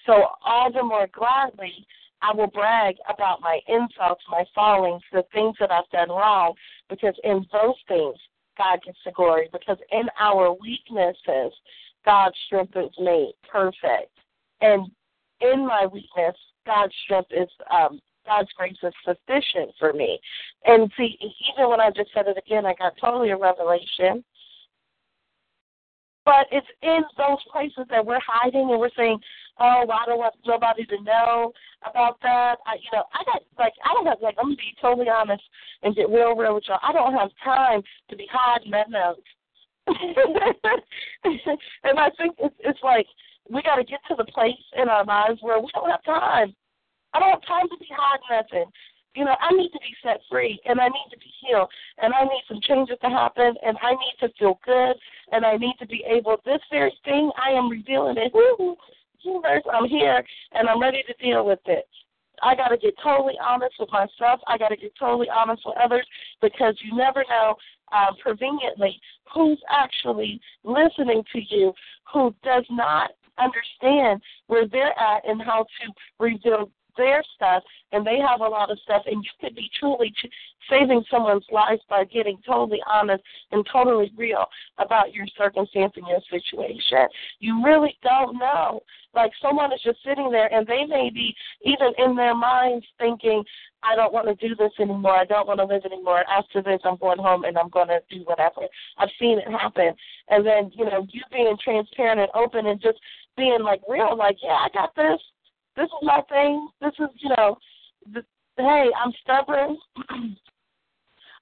[0.05, 1.85] So all the more gladly
[2.21, 6.53] I will brag about my insults, my fallings, the things that I've done wrong,
[6.89, 8.15] because in those things
[8.57, 9.49] God gets the glory.
[9.51, 11.53] Because in our weaknesses,
[12.05, 14.11] God strengthens me perfect.
[14.61, 14.89] And
[15.41, 16.35] in my weakness,
[16.65, 20.19] God's strength is um, God's grace is sufficient for me.
[20.65, 21.17] And see,
[21.53, 24.23] even when I just said it again, I got totally a revelation.
[26.25, 29.19] But it's in those places that we're hiding and we're saying,
[29.59, 31.51] "Oh, well, I don't want nobody to know
[31.85, 34.73] about that." I, you know, I got like I don't have like I'm gonna be
[34.81, 35.43] totally honest
[35.81, 36.79] and get real, real with y'all.
[36.81, 39.21] I don't have time to be hiding that note.
[41.83, 43.05] and I think it's, it's like
[43.49, 46.55] we got to get to the place in our lives where we don't have time.
[47.13, 48.71] I don't have time to be hiding nothing.
[49.15, 51.69] You know, I need to be set free and I need to be healed
[52.01, 54.95] and I need some changes to happen and I need to feel good
[55.31, 58.33] and I need to be able this very thing I am revealing it.
[59.19, 61.87] Universe, I'm here and I'm ready to deal with it.
[62.41, 64.41] I got to get totally honest with myself.
[64.47, 66.07] I got to get totally honest with others
[66.41, 67.55] because you never know
[67.93, 68.99] um, conveniently
[69.33, 71.73] who's actually listening to you
[72.11, 78.19] who does not understand where they're at and how to reveal their stuff, and they
[78.19, 80.13] have a lot of stuff, and you could be truly
[80.69, 84.45] saving someone's life by getting totally honest and totally real
[84.77, 87.07] about your circumstance and your situation.
[87.39, 88.81] You really don't know.
[89.13, 93.43] Like someone is just sitting there, and they may be even in their minds thinking,
[93.83, 95.15] I don't want to do this anymore.
[95.15, 96.23] I don't want to live anymore.
[96.29, 98.61] After this, I'm going home and I'm going to do whatever.
[98.97, 99.93] I've seen it happen.
[100.29, 102.97] And then, you know, you being transparent and open and just
[103.37, 105.19] being like real, like, yeah, I got this.
[105.75, 106.67] This is my thing.
[106.81, 107.57] This is, you know,
[108.57, 109.77] hey, I'm stubborn.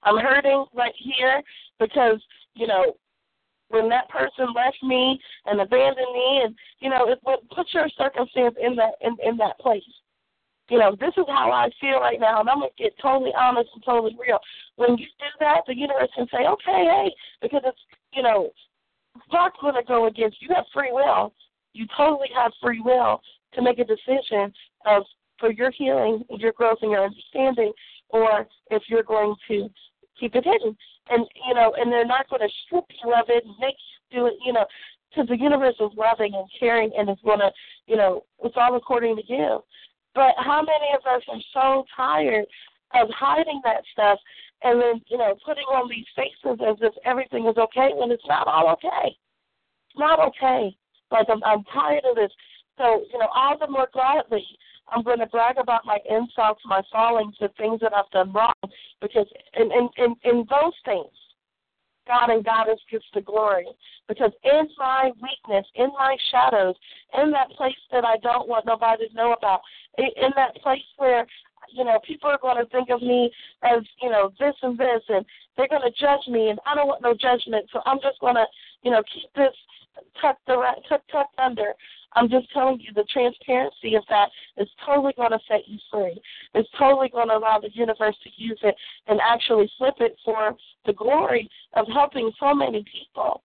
[0.04, 1.42] I'm hurting right here
[1.78, 2.20] because,
[2.54, 2.94] you know,
[3.68, 7.20] when that person left me and abandoned me and you know, it,
[7.54, 9.82] put your circumstance in that in, in that place.
[10.68, 13.70] You know, this is how I feel right now and I'm gonna get totally honest
[13.74, 14.38] and totally real.
[14.76, 17.78] When you do that, the universe can say, Okay, hey, because it's
[18.12, 18.50] you know,
[19.30, 21.32] God's gonna go against you have free will
[21.72, 23.20] you totally have free will
[23.54, 24.52] to make a decision
[24.86, 25.02] of
[25.38, 27.72] for your healing, your growth, and your understanding,
[28.08, 29.68] or if you're going to
[30.18, 30.76] keep it hidden.
[31.10, 33.74] And you know, and they're not going to strip you of it and make
[34.10, 34.34] you do it.
[34.44, 34.66] You know,
[35.10, 37.50] because the universe is loving and caring, and is going to,
[37.86, 39.60] you know, it's all according to you.
[40.14, 42.46] But how many of us are so tired
[42.94, 44.18] of hiding that stuff
[44.62, 48.26] and then, you know, putting on these faces as if everything is okay when it's
[48.28, 49.08] not all okay.
[49.08, 50.76] It's not okay.
[51.12, 52.32] Like I'm, I'm tired of this.
[52.78, 54.44] So you know, all the more gladly,
[54.88, 58.54] I'm going to brag about my insults, my fallings, the things that I've done wrong,
[59.00, 61.12] because in in in, in those things,
[62.06, 63.66] God and Goddess gets the glory.
[64.08, 66.74] Because in my weakness, in my shadows,
[67.22, 69.60] in that place that I don't want nobody to know about,
[69.96, 71.26] in that place where
[71.72, 73.30] you know, people are going to think of me
[73.62, 75.24] as, you know, this and this, and
[75.56, 78.34] they're going to judge me, and I don't want no judgment, so I'm just going
[78.34, 78.44] to,
[78.82, 79.54] you know, keep this
[80.20, 81.72] tucked around, tucked, under.
[82.14, 84.28] I'm just telling you the transparency of that
[84.58, 86.20] is totally going to set you free.
[86.54, 88.74] It's totally going to allow the universe to use it
[89.06, 90.54] and actually flip it for
[90.84, 93.42] the glory of helping so many people.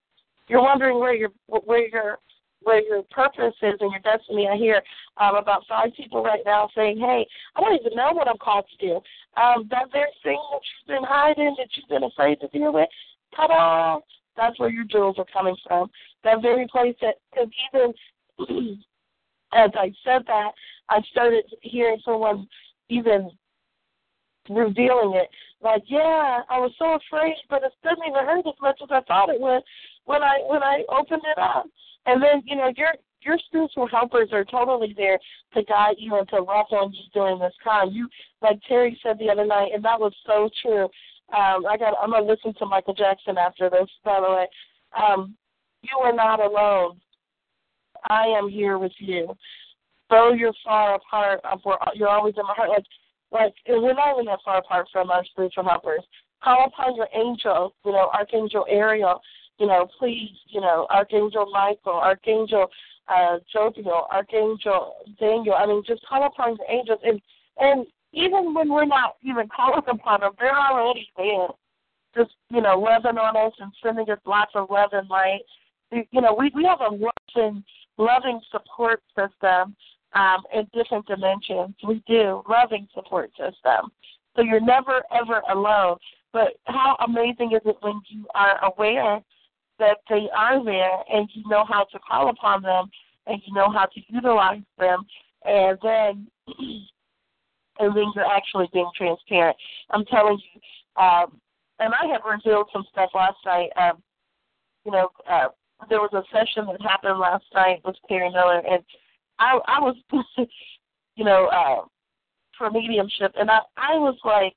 [0.49, 2.19] You're wondering where your where your
[2.63, 4.47] where your purpose is and your destiny.
[4.51, 4.81] I hear
[5.17, 7.25] um, about five people right now saying, "Hey,
[7.55, 8.95] I don't even know what I'm called to do."
[9.41, 12.89] Um, that very thing that you've been hiding, that you've been afraid to deal with,
[13.35, 13.99] ta-da!
[14.37, 15.89] That's where your jewels are coming from.
[16.23, 18.79] That very place that, because even
[19.53, 20.51] as I said that,
[20.89, 22.47] I started hearing someone
[22.89, 23.31] even
[24.49, 25.29] revealing it.
[25.61, 29.01] Like, yeah, I was so afraid, but it didn't even hurt as much as I
[29.01, 29.63] thought it would
[30.05, 31.65] when I when I opened it up.
[32.05, 35.19] And then, you know, your your spiritual helpers are totally there
[35.53, 37.89] to guide you and to love on you during this time.
[37.91, 38.07] You
[38.41, 40.89] like Terry said the other night, and that was so true.
[41.33, 44.47] Um, I got I'm gonna listen to Michael Jackson after this, by the way.
[44.97, 45.35] Um,
[45.81, 46.99] you are not alone.
[48.05, 49.35] I am here with you.
[50.09, 51.41] Though you're far apart,
[51.95, 52.69] you're always in my heart.
[52.69, 52.85] Like
[53.31, 56.03] like we're not even that far apart from our spiritual helpers.
[56.41, 59.19] Call upon your angel, you know, Archangel Ariel,
[59.59, 62.67] you know, please, you know, Archangel Michael, Archangel
[63.09, 65.55] uh Jophiel, Archangel Daniel.
[65.55, 67.21] I mean, just call upon your angels and
[67.57, 71.47] and even when we're not even calling upon them, they're already there.
[72.15, 75.41] Just, you know, loving on us and sending us lots of love and light.
[75.91, 77.63] You know, we we have a loving
[77.97, 79.75] loving support system
[80.13, 81.75] um, in different dimensions.
[81.87, 83.91] We do loving support system.
[84.35, 85.97] So you're never ever alone.
[86.33, 89.21] But how amazing is it when you are aware
[89.79, 92.89] that they are there and you know how to call upon them
[93.27, 95.05] and you know how to utilize them
[95.45, 96.27] and then
[97.79, 99.57] and then you're actually being transparent.
[99.91, 101.39] I'm telling you, um,
[101.79, 103.69] and I have revealed some stuff last night.
[103.75, 104.01] Um,
[104.85, 105.47] you know, uh,
[105.89, 108.83] there was a session that happened last night with Terry Miller, and
[109.39, 109.95] I I was,
[111.15, 111.85] you know, uh,
[112.57, 114.55] for mediumship, and I I was like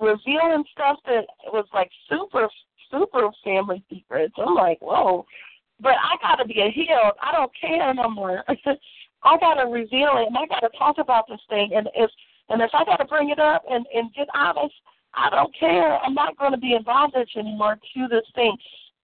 [0.00, 2.48] revealing stuff that was like super
[2.90, 4.34] super family secrets.
[4.38, 5.24] I'm like, whoa,
[5.80, 7.14] but I gotta be a healed.
[7.20, 8.44] I don't care no more.
[9.24, 11.70] I gotta reveal it, and I gotta talk about this thing.
[11.74, 12.10] And if
[12.52, 14.74] and if I gotta bring it up and and get honest,
[15.14, 15.98] I don't care.
[15.98, 18.56] I'm not going to be involved in bondage anymore to this thing.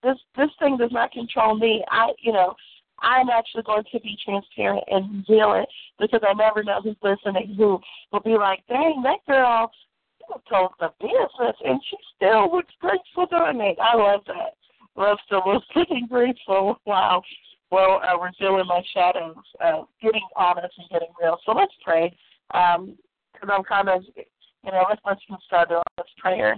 [0.03, 1.85] This this thing does not control me.
[1.91, 2.55] I you know
[3.01, 5.69] I'm actually going to be transparent and reveal it
[6.01, 7.81] because I never know who's listening who
[8.13, 9.71] will be like, dang, that girl
[10.49, 13.79] told the business and she still looks grateful doing it.
[13.81, 14.55] I love that.
[14.97, 15.43] Love still
[15.77, 16.81] looking grateful.
[16.87, 17.23] Wow.
[17.71, 21.39] Well, uh, revealing my shadows, uh, getting honest and getting real.
[21.45, 22.17] So let's pray.
[22.55, 22.97] Um,
[23.41, 26.57] because I'm kind of, you know, let's let's on this prayer.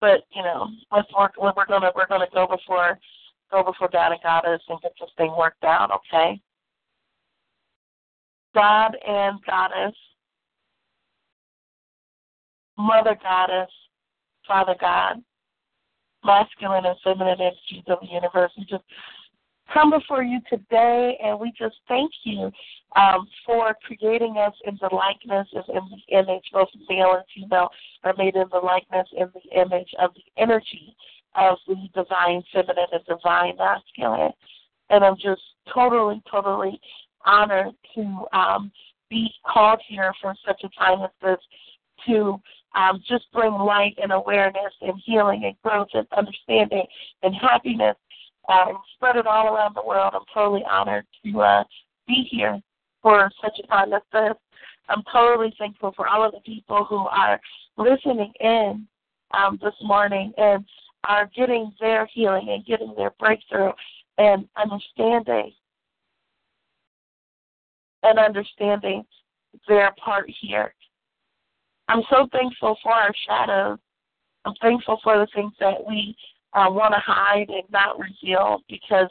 [0.00, 1.32] But you know, let's work.
[1.38, 2.98] We're gonna we're gonna go before
[3.50, 6.40] go before God and Goddess and get this thing worked out, okay?
[8.54, 9.94] God and Goddess,
[12.78, 13.70] Mother Goddess,
[14.46, 15.22] Father God,
[16.24, 18.52] masculine and feminine energies of the universe.
[18.68, 18.84] Just
[19.72, 22.50] come before you today and we just thank you
[22.96, 27.68] um, for creating us in the likeness in the image, both male and female
[28.04, 30.94] are made in the likeness and the image of the energy
[31.34, 34.32] of the divine feminine and divine masculine.
[34.90, 35.42] And I'm just
[35.72, 36.78] totally, totally
[37.24, 38.70] honored to um,
[39.08, 41.38] be called here for such a time as this
[42.08, 42.40] to
[42.74, 46.84] um, just bring light and awareness and healing and growth and understanding
[47.22, 47.96] and happiness
[48.48, 50.12] and spread it all around the world.
[50.14, 51.64] I'm totally honored to uh,
[52.06, 52.60] be here
[53.02, 54.34] for such a time as this.
[54.88, 57.40] I'm totally thankful for all of the people who are
[57.78, 58.86] listening in
[59.32, 60.64] um, this morning and
[61.04, 63.72] are getting their healing and getting their breakthrough
[64.18, 65.52] and understanding
[68.02, 69.04] and understanding
[69.68, 70.74] their part here.
[71.88, 73.78] I'm so thankful for our shadows.
[74.44, 76.16] I'm thankful for the things that we
[76.54, 79.10] uh, want to hide and not reveal because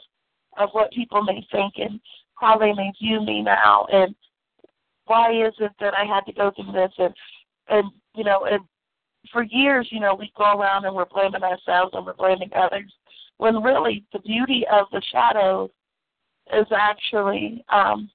[0.58, 2.00] of what people may think and
[2.34, 4.14] how they may view me now and
[5.06, 7.14] why is it that I had to go through this and
[7.68, 8.60] and you know and
[9.30, 12.92] for years, you know, we go around and we're blaming ourselves and we're blaming others,
[13.36, 15.70] when really the beauty of the shadows
[16.52, 18.10] is actually um,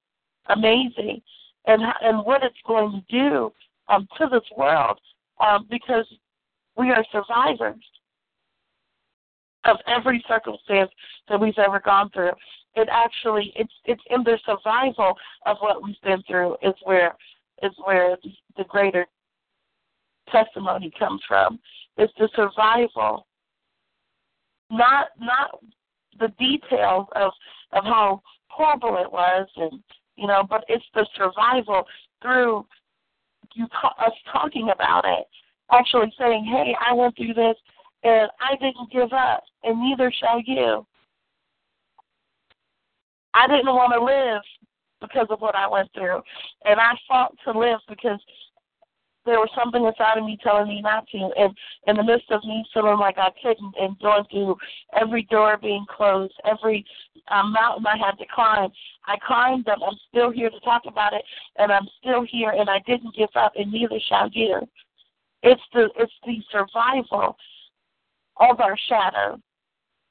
[0.46, 1.22] amazing,
[1.66, 3.52] and and what it's going to do
[3.88, 4.98] um, to this world,
[5.40, 6.06] um, because
[6.76, 7.82] we are survivors
[9.68, 10.90] of every circumstance
[11.28, 12.32] that we've ever gone through.
[12.74, 15.14] It actually it's it's in the survival
[15.46, 17.14] of what we've been through is where
[17.62, 18.16] is where
[18.56, 19.06] the, greater
[20.30, 21.58] testimony comes from.
[21.96, 23.26] It's the survival,
[24.70, 25.60] not not
[26.18, 27.32] the details of
[27.72, 29.82] of how horrible it was, and
[30.16, 31.84] you know, but it's the survival
[32.22, 32.66] through
[33.54, 35.26] you us talking about it,
[35.72, 37.56] actually saying, "Hey, I went through this,
[38.02, 40.86] and I didn't give up, and neither shall you."
[43.34, 44.42] I didn't want to live
[45.00, 46.20] because of what I went through,
[46.64, 48.20] and I fought to live because
[49.28, 51.30] there was something inside of me telling me not to.
[51.36, 51.54] And
[51.86, 54.56] in the midst of me feeling like I couldn't and going through
[54.98, 56.84] every door being closed, every
[57.30, 58.70] um, mountain I had to climb,
[59.06, 59.80] I climbed them.
[59.86, 61.22] I'm still here to talk about it,
[61.56, 64.60] and I'm still here, and I didn't give up, and neither shall you.
[65.42, 67.36] It's the it's the survival
[68.40, 69.40] of our shadow,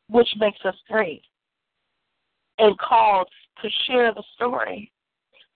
[0.10, 1.24] which makes us great
[2.60, 3.28] and called
[3.62, 4.92] to share the story.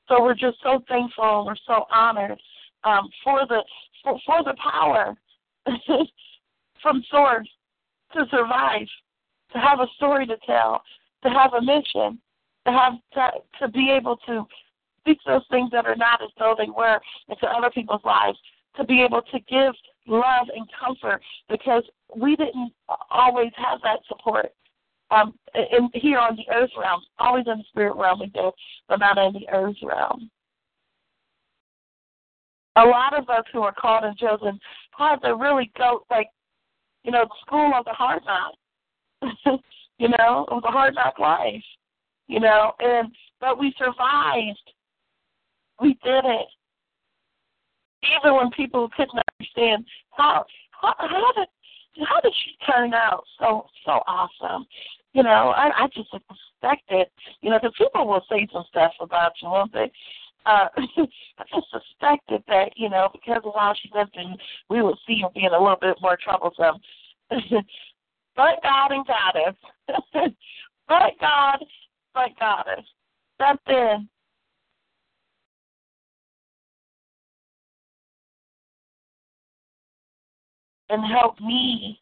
[0.08, 2.40] So we're just so thankful and we're so honored
[2.84, 3.64] um, for the
[4.04, 5.16] for, for the power
[6.82, 7.48] from source
[8.14, 8.88] to survive,
[9.54, 10.82] to have a story to tell,
[11.24, 12.20] to have a mission,
[12.66, 14.46] to have to, to be able to
[15.00, 17.00] speak those things that are not as though they were
[17.30, 18.38] into other people's lives,
[18.76, 19.74] to be able to give
[20.08, 21.84] love and comfort because
[22.16, 22.74] we didn't
[23.10, 24.52] always have that support.
[25.12, 28.52] Um, in, here on the earth realm, always in the spirit realm we do,
[28.88, 30.30] but not in the earth realm
[32.78, 34.60] a lot of us who are called and chosen
[34.98, 36.28] had to really go like,
[37.04, 38.54] you know, school of the hard knock.
[39.98, 41.64] you know, of the hard knock life.
[42.28, 44.72] You know, and but we survived.
[45.82, 46.48] We did it.
[48.20, 51.48] Even when people couldn't understand how how, how did
[52.08, 54.66] how did she turn out so so awesome?
[55.14, 57.08] You know, I I just expected,
[57.42, 59.92] you know, because people will say some stuff about you, won't they?
[60.46, 64.36] uh, I just suspected that, you know, because of how she lived in,
[64.70, 66.80] we would see her being a little bit more troublesome.
[67.30, 69.56] but God and Goddess.
[70.88, 71.58] but God,
[72.14, 72.86] but Goddess.
[73.36, 74.08] Stepped in.
[80.92, 82.02] And help me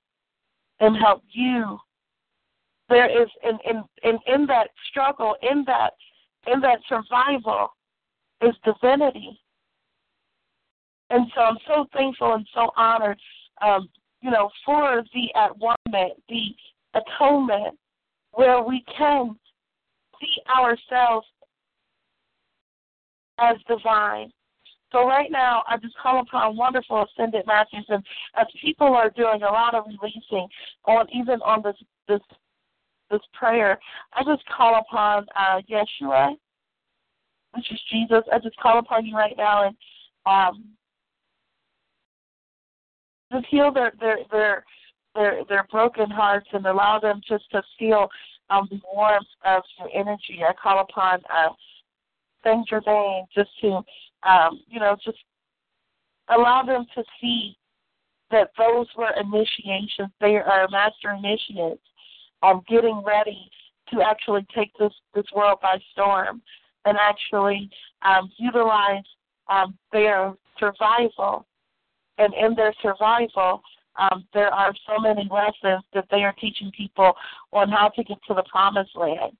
[0.79, 1.77] and help you.
[2.89, 5.93] There is in in in, in that struggle, in that
[6.51, 7.75] in that survival,
[8.41, 9.39] is divinity.
[11.11, 13.19] And so I'm so thankful and so honored,
[13.61, 13.89] um,
[14.21, 16.55] you know, for the at one the
[16.95, 17.77] atonement,
[18.31, 19.37] where we can
[20.19, 21.27] see ourselves
[23.39, 24.31] as divine.
[24.91, 28.03] So right now, I just call upon wonderful ascended masters, and
[28.35, 30.47] as people are doing a lot of releasing
[30.85, 31.75] on even on this
[32.07, 32.21] this
[33.11, 33.79] this prayer,
[34.13, 36.35] I just call upon uh, Yeshua,
[37.53, 38.23] which is Jesus.
[38.31, 39.75] I just call upon you right now and
[40.25, 40.65] um,
[43.31, 44.63] just heal their their their
[45.15, 48.07] their their broken hearts and allow them just to feel
[48.49, 50.41] um, the warmth of your energy.
[50.47, 51.49] I call upon uh,
[52.43, 53.81] Saint Germain just to
[54.23, 55.17] um, you know just
[56.29, 57.55] allow them to see
[58.31, 60.09] that those were initiations.
[60.21, 61.81] They are master initiates
[62.41, 63.49] of getting ready
[63.91, 66.41] to actually take this this world by storm
[66.85, 67.69] and actually
[68.03, 69.03] um, utilize
[69.49, 71.45] um, their survival.
[72.17, 73.61] And in their survival,
[73.97, 77.13] um, there are so many lessons that they are teaching people
[77.51, 79.33] on how to get to the promised land,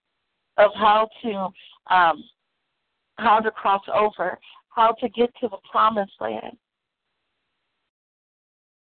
[0.58, 1.50] of how to
[1.94, 2.24] um,
[3.18, 4.40] how to cross over,
[4.70, 6.58] how to get to the promised land,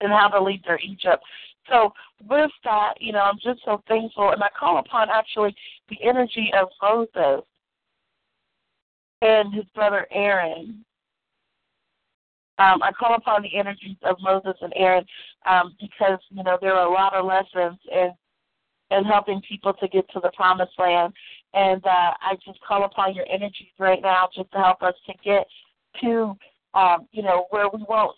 [0.01, 1.23] and how to leave their Egypt.
[1.71, 1.93] So
[2.29, 5.55] with that, you know, I'm just so thankful, and I call upon actually
[5.89, 7.45] the energy of Moses
[9.23, 10.85] and his brother Aaron.
[12.59, 15.05] Um, I call upon the energies of Moses and Aaron
[15.49, 18.11] um, because you know there are a lot of lessons in
[18.91, 21.15] in helping people to get to the promised land,
[21.55, 25.15] and uh, I just call upon your energies right now just to help us to
[25.25, 25.47] get
[26.01, 26.37] to
[26.75, 28.17] um, you know where we won't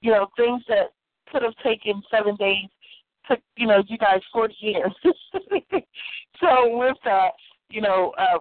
[0.00, 0.92] you know things that
[1.30, 2.68] could have taken seven days
[3.28, 4.92] took you know you guys forty years.
[6.40, 7.30] so with that,
[7.70, 8.38] you know, uh,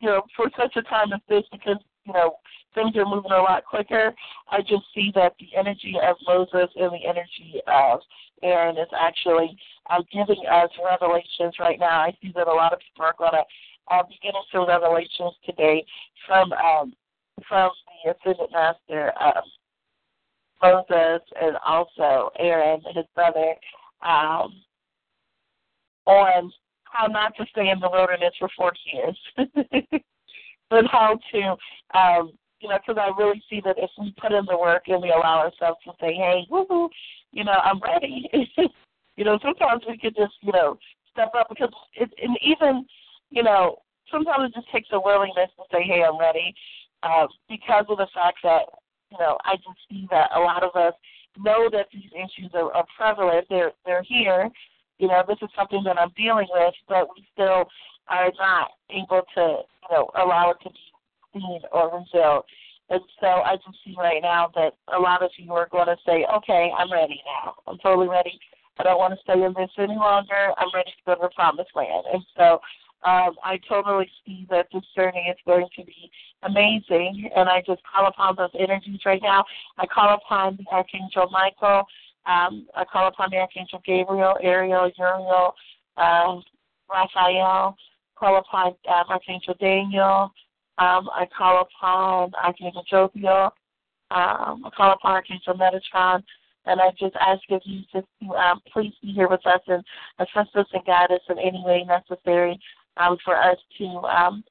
[0.00, 2.36] you know, for such a time as this, because you know
[2.74, 4.14] things are moving a lot quicker.
[4.50, 8.00] I just see that the energy of Moses and the energy of
[8.42, 9.56] Aaron is actually
[9.90, 12.00] uh, giving us revelations right now.
[12.00, 15.32] I see that a lot of people are going to uh, be getting some revelations
[15.44, 15.84] today
[16.26, 16.92] from um,
[17.48, 17.70] from
[18.04, 19.42] the ascended master um,
[20.62, 23.54] Moses and also Aaron, his brother,
[24.02, 24.52] um,
[26.06, 26.52] on
[26.84, 29.18] how not to stay in the wilderness for 40 years,
[30.70, 31.40] but how to,
[31.98, 35.02] um, you know, because I really see that if we put in the work and
[35.02, 36.88] we allow ourselves to say, hey, woohoo,
[37.32, 38.30] you know, I'm ready.
[39.16, 40.78] you know, sometimes we could just, you know,
[41.12, 42.86] step up because it, and even,
[43.30, 43.76] you know,
[44.10, 46.54] sometimes it just takes a willingness to say, hey, I'm ready,
[47.48, 48.62] because of the fact that,
[49.10, 50.94] you know, I just see that a lot of us
[51.38, 53.46] know that these issues are, are prevalent.
[53.48, 54.50] They're they're here,
[54.98, 57.66] you know, this is something that I'm dealing with, but we still
[58.08, 60.78] are not able to, you know, allow it to be
[61.34, 62.44] seen or revealed.
[62.88, 65.96] And so I just see right now that a lot of you are going to
[66.06, 67.54] say, okay, I'm ready now.
[67.66, 68.38] I'm totally ready.
[68.78, 70.52] I don't want to stay in this any longer.
[70.56, 72.04] I'm ready to go to the promised land.
[72.12, 72.60] And so
[73.06, 76.10] um, I totally see that this journey is going to be
[76.42, 77.30] amazing.
[77.36, 79.44] And I just call upon those energies right now.
[79.78, 81.84] I call upon the Archangel Michael.
[82.26, 85.54] Um, I call upon the Archangel Gabriel, Ariel, Uriel,
[85.96, 86.40] uh,
[86.90, 87.76] Raphael.
[88.18, 90.32] Call upon um, Archangel Daniel.
[90.78, 93.52] Um, I call upon Archangel Jophiel.
[94.10, 96.24] Um, I call upon Archangel Metatron.
[96.68, 99.84] And I just ask of you to um, please be here with us and
[100.18, 102.58] assist us and guide us in any way necessary
[102.96, 104.44] um, for us to um,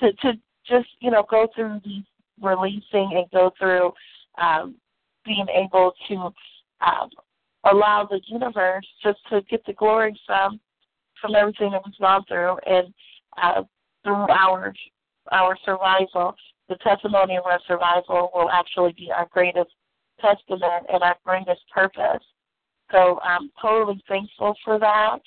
[0.00, 0.32] to to
[0.66, 1.80] just you know go through
[2.40, 3.92] releasing and go through
[4.38, 4.74] um,
[5.24, 6.14] being able to
[6.86, 7.08] um,
[7.70, 10.60] allow the universe just to get the glory from
[11.20, 12.92] from everything that we've gone through and
[13.42, 13.62] uh,
[14.02, 14.74] through our
[15.32, 16.34] our survival.
[16.68, 19.70] The testimony of our survival will actually be our greatest
[20.20, 22.22] testament and our greatest purpose.
[22.90, 25.18] So I'm totally thankful for that.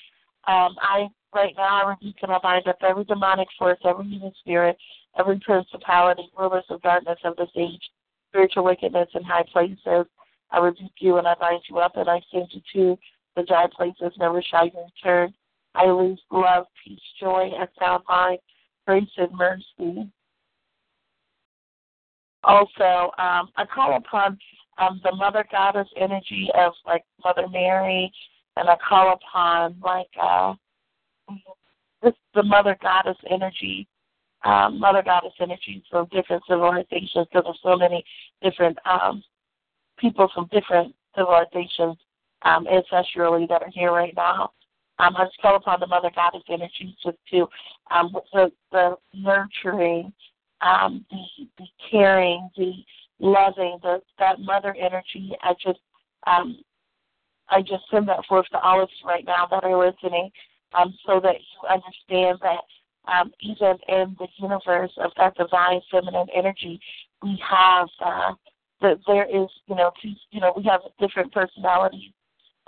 [0.47, 4.33] Um, I right now I rebuke and I bind up every demonic force, every evil
[4.39, 4.77] spirit,
[5.17, 7.81] every principality, rulers of darkness of this age,
[8.29, 10.07] spiritual wickedness in high places.
[10.51, 12.99] I rebuke you and I bind you up and I send you to
[13.35, 15.33] the dry places, never shall you return.
[15.75, 18.39] I lose love, peace, joy, and sound mind,
[18.87, 20.09] grace and mercy.
[22.43, 24.37] Also, um, I call upon
[24.79, 28.11] um, the Mother Goddess energy of like Mother Mary,
[28.55, 30.53] and I call upon like uh,
[32.01, 33.87] this the Mother Goddess energy,
[34.43, 38.03] um, Mother Goddess energy from different civilizations because there's so many
[38.41, 39.23] different um,
[39.97, 41.97] people from different civilizations
[42.43, 44.51] um, ancestrally that are here right now.
[44.99, 47.47] Um, I just call upon the Mother Goddess energy just to
[47.91, 50.11] um, the the nurturing,
[50.61, 52.73] um, the the caring, the
[53.19, 55.33] loving, the that mother energy.
[55.43, 55.79] I just
[56.25, 56.59] um,
[57.49, 60.31] I just send that forth to all of you right now that are listening,
[60.73, 62.63] um, so that you understand that
[63.11, 66.79] um, even in the universe of that divine feminine energy,
[67.23, 68.33] we have uh,
[68.81, 72.11] that there is, you know, two, you know, we have different personalities,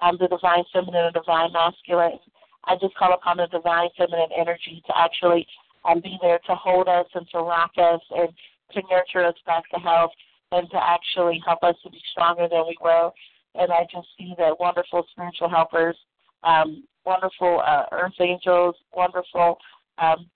[0.02, 2.20] um, the divine feminine and divine masculine.
[2.66, 5.46] I just call upon the divine feminine energy to actually
[5.86, 8.30] um, be there to hold us and to rock us and
[8.74, 10.12] to nurture us back to health
[10.52, 13.12] and to actually help us to be stronger than we were.
[13.56, 15.96] And I just see that wonderful spiritual helpers,
[16.44, 19.58] um, wonderful uh, earth angels, wonderful
[19.98, 20.30] um,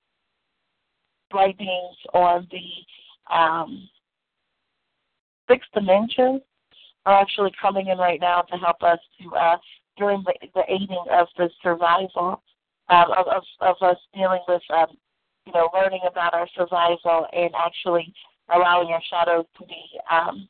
[1.32, 3.88] light beings on the um,
[5.48, 6.42] sixth dimension
[7.06, 9.58] are actually coming in right now to help us to uh,
[9.98, 12.42] during the, the aiding of the survival
[12.90, 14.88] um, of, of, of us dealing with um,
[15.46, 18.12] you know learning about our survival and actually
[18.54, 20.48] allowing our shadows to be um,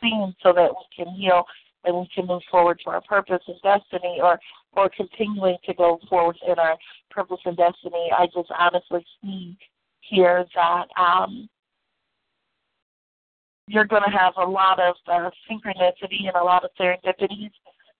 [0.00, 1.44] seen so that we can heal
[1.84, 4.38] and we can move forward to our purpose and destiny or
[4.76, 6.76] or continuing to go forward in our
[7.10, 8.10] purpose and destiny.
[8.16, 9.56] I just honestly see
[10.00, 11.48] here that um,
[13.66, 17.50] you're going to have a lot of uh, synchronicity and a lot of serendipities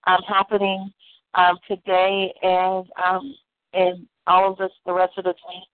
[0.06, 0.92] um, happening
[1.34, 3.34] um, today and um,
[3.72, 5.64] and all of this the rest of this week.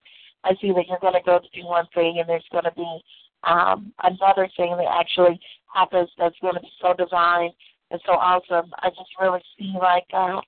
[0.43, 2.71] I see that you're going to go to do one thing and there's going to
[2.71, 3.01] be
[3.43, 5.39] um, another thing that actually
[5.73, 7.51] happens that's going to be so divine
[7.91, 8.71] and so awesome.
[8.79, 10.41] I just really see like uh,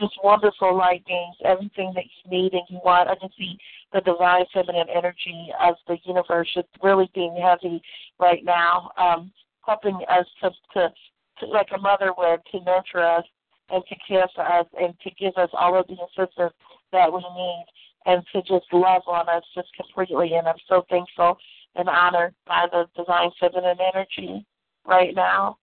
[0.00, 3.08] just wonderful light beings, everything that you need and you want.
[3.08, 3.58] I can see
[3.92, 7.82] the divine feminine energy of the universe just really being heavy
[8.18, 9.32] right now, um,
[9.66, 10.92] helping us to, to,
[11.38, 13.24] to, like a mother would, to nurture us
[13.68, 16.54] and to care for us and to give us all of the assistance
[16.92, 17.66] that we need
[18.06, 20.34] and to just love on us just completely.
[20.34, 21.36] And I'm so thankful
[21.76, 24.44] and honored by the divine feminine energy
[24.86, 25.58] right now.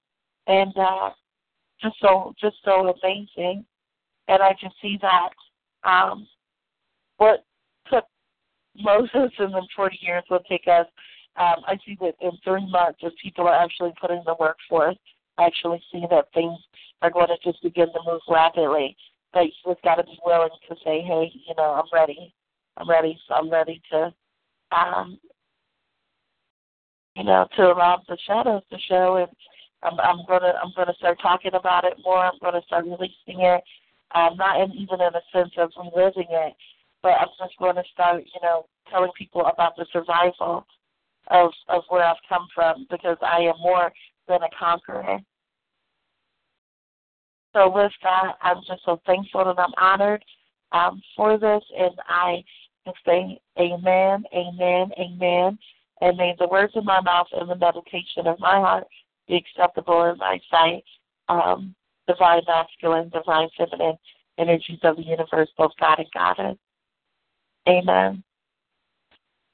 [0.45, 1.09] And uh,
[1.81, 3.65] just so just so amazing.
[4.28, 5.30] And I can see that
[5.89, 6.28] um,
[7.17, 7.45] what
[7.89, 8.05] took
[8.75, 10.86] Moses and them 40 years will take us.
[11.38, 14.97] Um, I see that in three months, as people are actually putting the work forth,
[15.38, 16.57] I actually see that things
[17.01, 18.95] are going to just begin to move rapidly.
[19.34, 22.34] But you've got to be willing to say, hey, you know, I'm ready.
[22.78, 23.19] I'm ready.
[23.30, 24.13] I'm ready to,
[24.71, 25.19] um,
[27.15, 29.28] you know, to allow the shadows to show, and
[29.84, 32.23] I'm, I'm gonna, I'm gonna start talking about it more.
[32.23, 33.63] I'm gonna start releasing it,
[34.16, 36.53] um, not in, even in a sense of reliving it,
[37.03, 40.66] but I'm just going to start, you know, telling people about the survival
[41.30, 43.91] of of where I've come from because I am more
[44.28, 45.20] than a conqueror.
[47.53, 50.24] So with that, I'm just so thankful and I'm honored
[50.72, 52.43] um, for this, and I
[53.05, 55.58] say amen, amen, amen,
[56.01, 58.88] And may the words of my mouth and the meditation of my heart
[59.28, 60.84] be acceptable in thy sight.
[61.30, 61.76] Um,
[62.08, 63.97] divine masculine, divine feminine
[64.38, 66.58] energies of the universe, both God and Goddess.
[67.68, 68.24] Amen.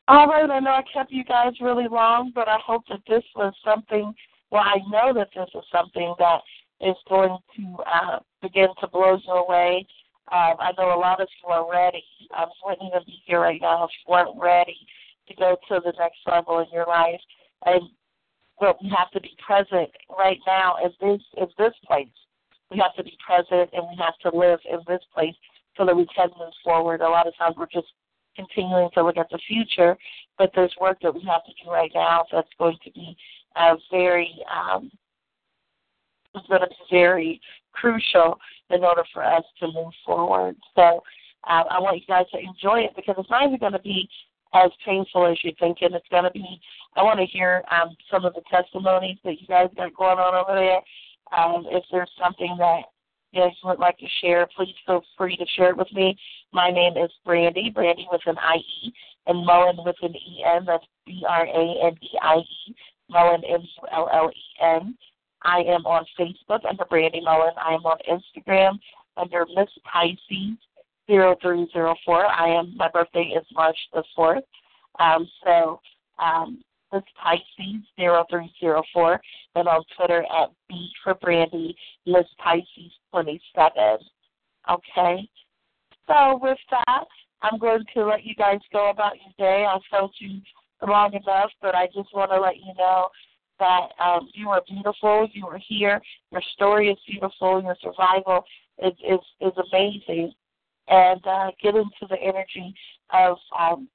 [0.07, 3.23] All right, I know I kept you guys really long, but I hope that this
[3.35, 4.13] was something,
[4.51, 6.41] well, I know that this is something that
[6.81, 9.87] is going to uh, begin to blow you away.
[10.31, 12.03] Um, I know a lot of you are ready.
[12.31, 14.77] I wouldn't even be here right now if you weren't ready
[15.27, 17.19] to go to the next level in your life.
[17.65, 17.81] And
[18.59, 22.07] but we have to be present right now in this in this place.
[22.73, 25.35] We have to be present and we have to live in this place
[25.77, 27.01] so that we can move forward.
[27.01, 27.87] A lot of times we're just
[28.35, 29.95] continuing to look at the future,
[30.37, 33.15] but there's work that we have to do right now that's going to be
[33.55, 34.91] uh, very um,
[36.49, 37.41] going to be very
[37.73, 40.55] crucial in order for us to move forward.
[40.75, 41.03] So
[41.47, 44.09] uh, I want you guys to enjoy it because it's not even going to be
[44.53, 46.59] as painful as you're thinking it's going to be.
[46.95, 50.35] I want to hear um, some of the testimonies that you guys got going on
[50.35, 50.79] over there.
[51.35, 52.83] Um, if there's something that
[53.31, 56.15] you you would like to share, please feel free to share it with me.
[56.51, 58.93] My name is Brandie, Brandie with an I E,
[59.27, 60.65] and Mullen with an E N.
[60.65, 62.75] That's B R A N D I E.
[63.09, 64.95] Mullen M U L L E N.
[65.43, 67.53] I am on Facebook under Brandie Mullen.
[67.61, 68.79] I am on Instagram
[69.17, 70.57] under Miss Pisces
[71.07, 72.25] zero three zero four.
[72.25, 74.43] I am my birthday is March the fourth.
[74.99, 75.79] Um, so
[76.19, 76.63] um,
[76.93, 79.19] Miss Pisces zero three zero four,
[79.55, 81.75] and on Twitter at B for Brandie
[82.05, 83.97] Miss Pisces twenty seven.
[84.69, 85.27] Okay.
[86.07, 87.05] So with that,
[87.41, 89.65] I'm going to let you guys go about your day.
[89.65, 90.39] I've held you
[90.85, 93.07] long enough, but I just want to let you know
[93.59, 95.27] that um, you are beautiful.
[95.31, 96.01] You are here.
[96.31, 97.61] Your story is beautiful.
[97.63, 98.43] Your survival
[98.83, 100.33] is is, is amazing.
[100.89, 102.75] And uh, get into the energy
[103.13, 103.87] of um,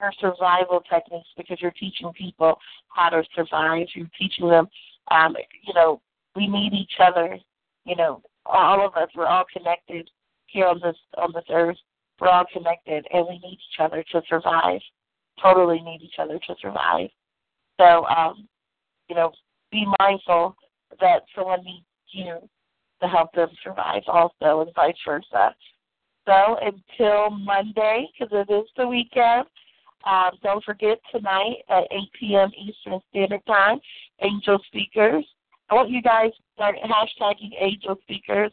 [0.00, 3.86] your survival techniques because you're teaching people how to survive.
[3.94, 4.68] You're teaching them,
[5.10, 5.36] um,
[5.66, 6.00] you know,
[6.34, 7.38] we need each other.
[7.84, 9.08] You know, all of us.
[9.14, 10.10] We're all connected
[10.46, 11.76] here on this on this earth.
[12.20, 14.80] We're all connected, and we need each other to survive.
[15.42, 17.10] Totally need each other to survive.
[17.78, 18.48] So, um,
[19.08, 19.32] you know,
[19.70, 20.56] be mindful
[21.00, 22.38] that someone needs you
[23.02, 25.54] to help them survive also, and vice versa.
[26.26, 29.46] So until Monday, because it is the weekend,
[30.06, 32.50] um, don't forget tonight at 8 p.m.
[32.56, 33.80] Eastern Standard Time,
[34.22, 35.24] Angel Speakers.
[35.68, 38.52] I want you guys to start hashtagging Angel Speakers.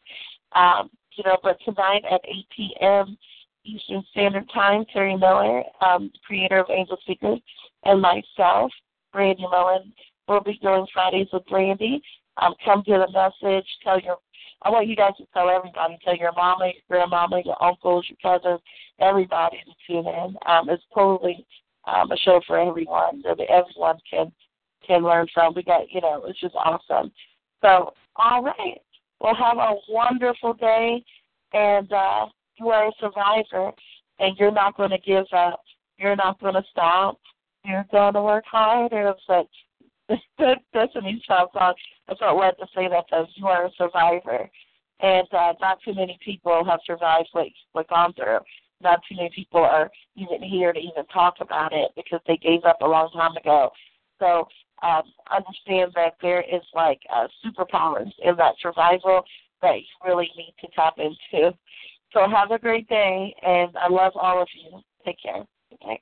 [0.55, 3.17] Um, you know, but tonight at 8 p.m.
[3.65, 7.39] Eastern Standard Time, Terry Miller, um, creator of Angel Speakers,
[7.85, 8.71] and myself,
[9.11, 9.93] Brandie Mullen,
[10.27, 12.01] will be doing Fridays with Brandie.
[12.37, 13.67] Um, come get a message.
[13.83, 14.17] Tell your
[14.63, 18.17] I want you guys to tell everybody, tell your mama, your grandmama, your uncles, your
[18.21, 18.61] cousins,
[18.99, 20.35] everybody to tune in.
[20.45, 21.45] Um, it's totally
[21.85, 24.31] um, a show for everyone that everyone can
[24.85, 25.53] can learn from.
[25.55, 27.11] We got, you know, it's just awesome.
[27.61, 28.81] So, all right.
[29.19, 31.03] Well, have a wonderful day,
[31.53, 32.25] and uh,
[32.59, 33.71] you are a survivor,
[34.19, 35.61] and you're not going to give up.
[35.97, 37.19] You're not going to stop.
[37.63, 39.47] You're going to work hard, and it's like
[40.09, 41.47] an East song.
[41.55, 41.73] I
[42.19, 44.49] felt led to say that because you are a survivor,
[44.99, 48.39] and uh, not too many people have survived what what gone through.
[48.81, 52.65] Not too many people are even here to even talk about it because they gave
[52.65, 53.71] up a long time ago.
[54.19, 54.47] So
[54.81, 59.23] um, understand that there is like uh, superpowers in that survival
[59.61, 61.55] that you really need to tap into.
[62.11, 64.81] So have a great day, and I love all of you.
[65.05, 65.43] Take care.
[65.73, 66.01] Okay.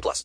[0.01, 0.19] 18 plus.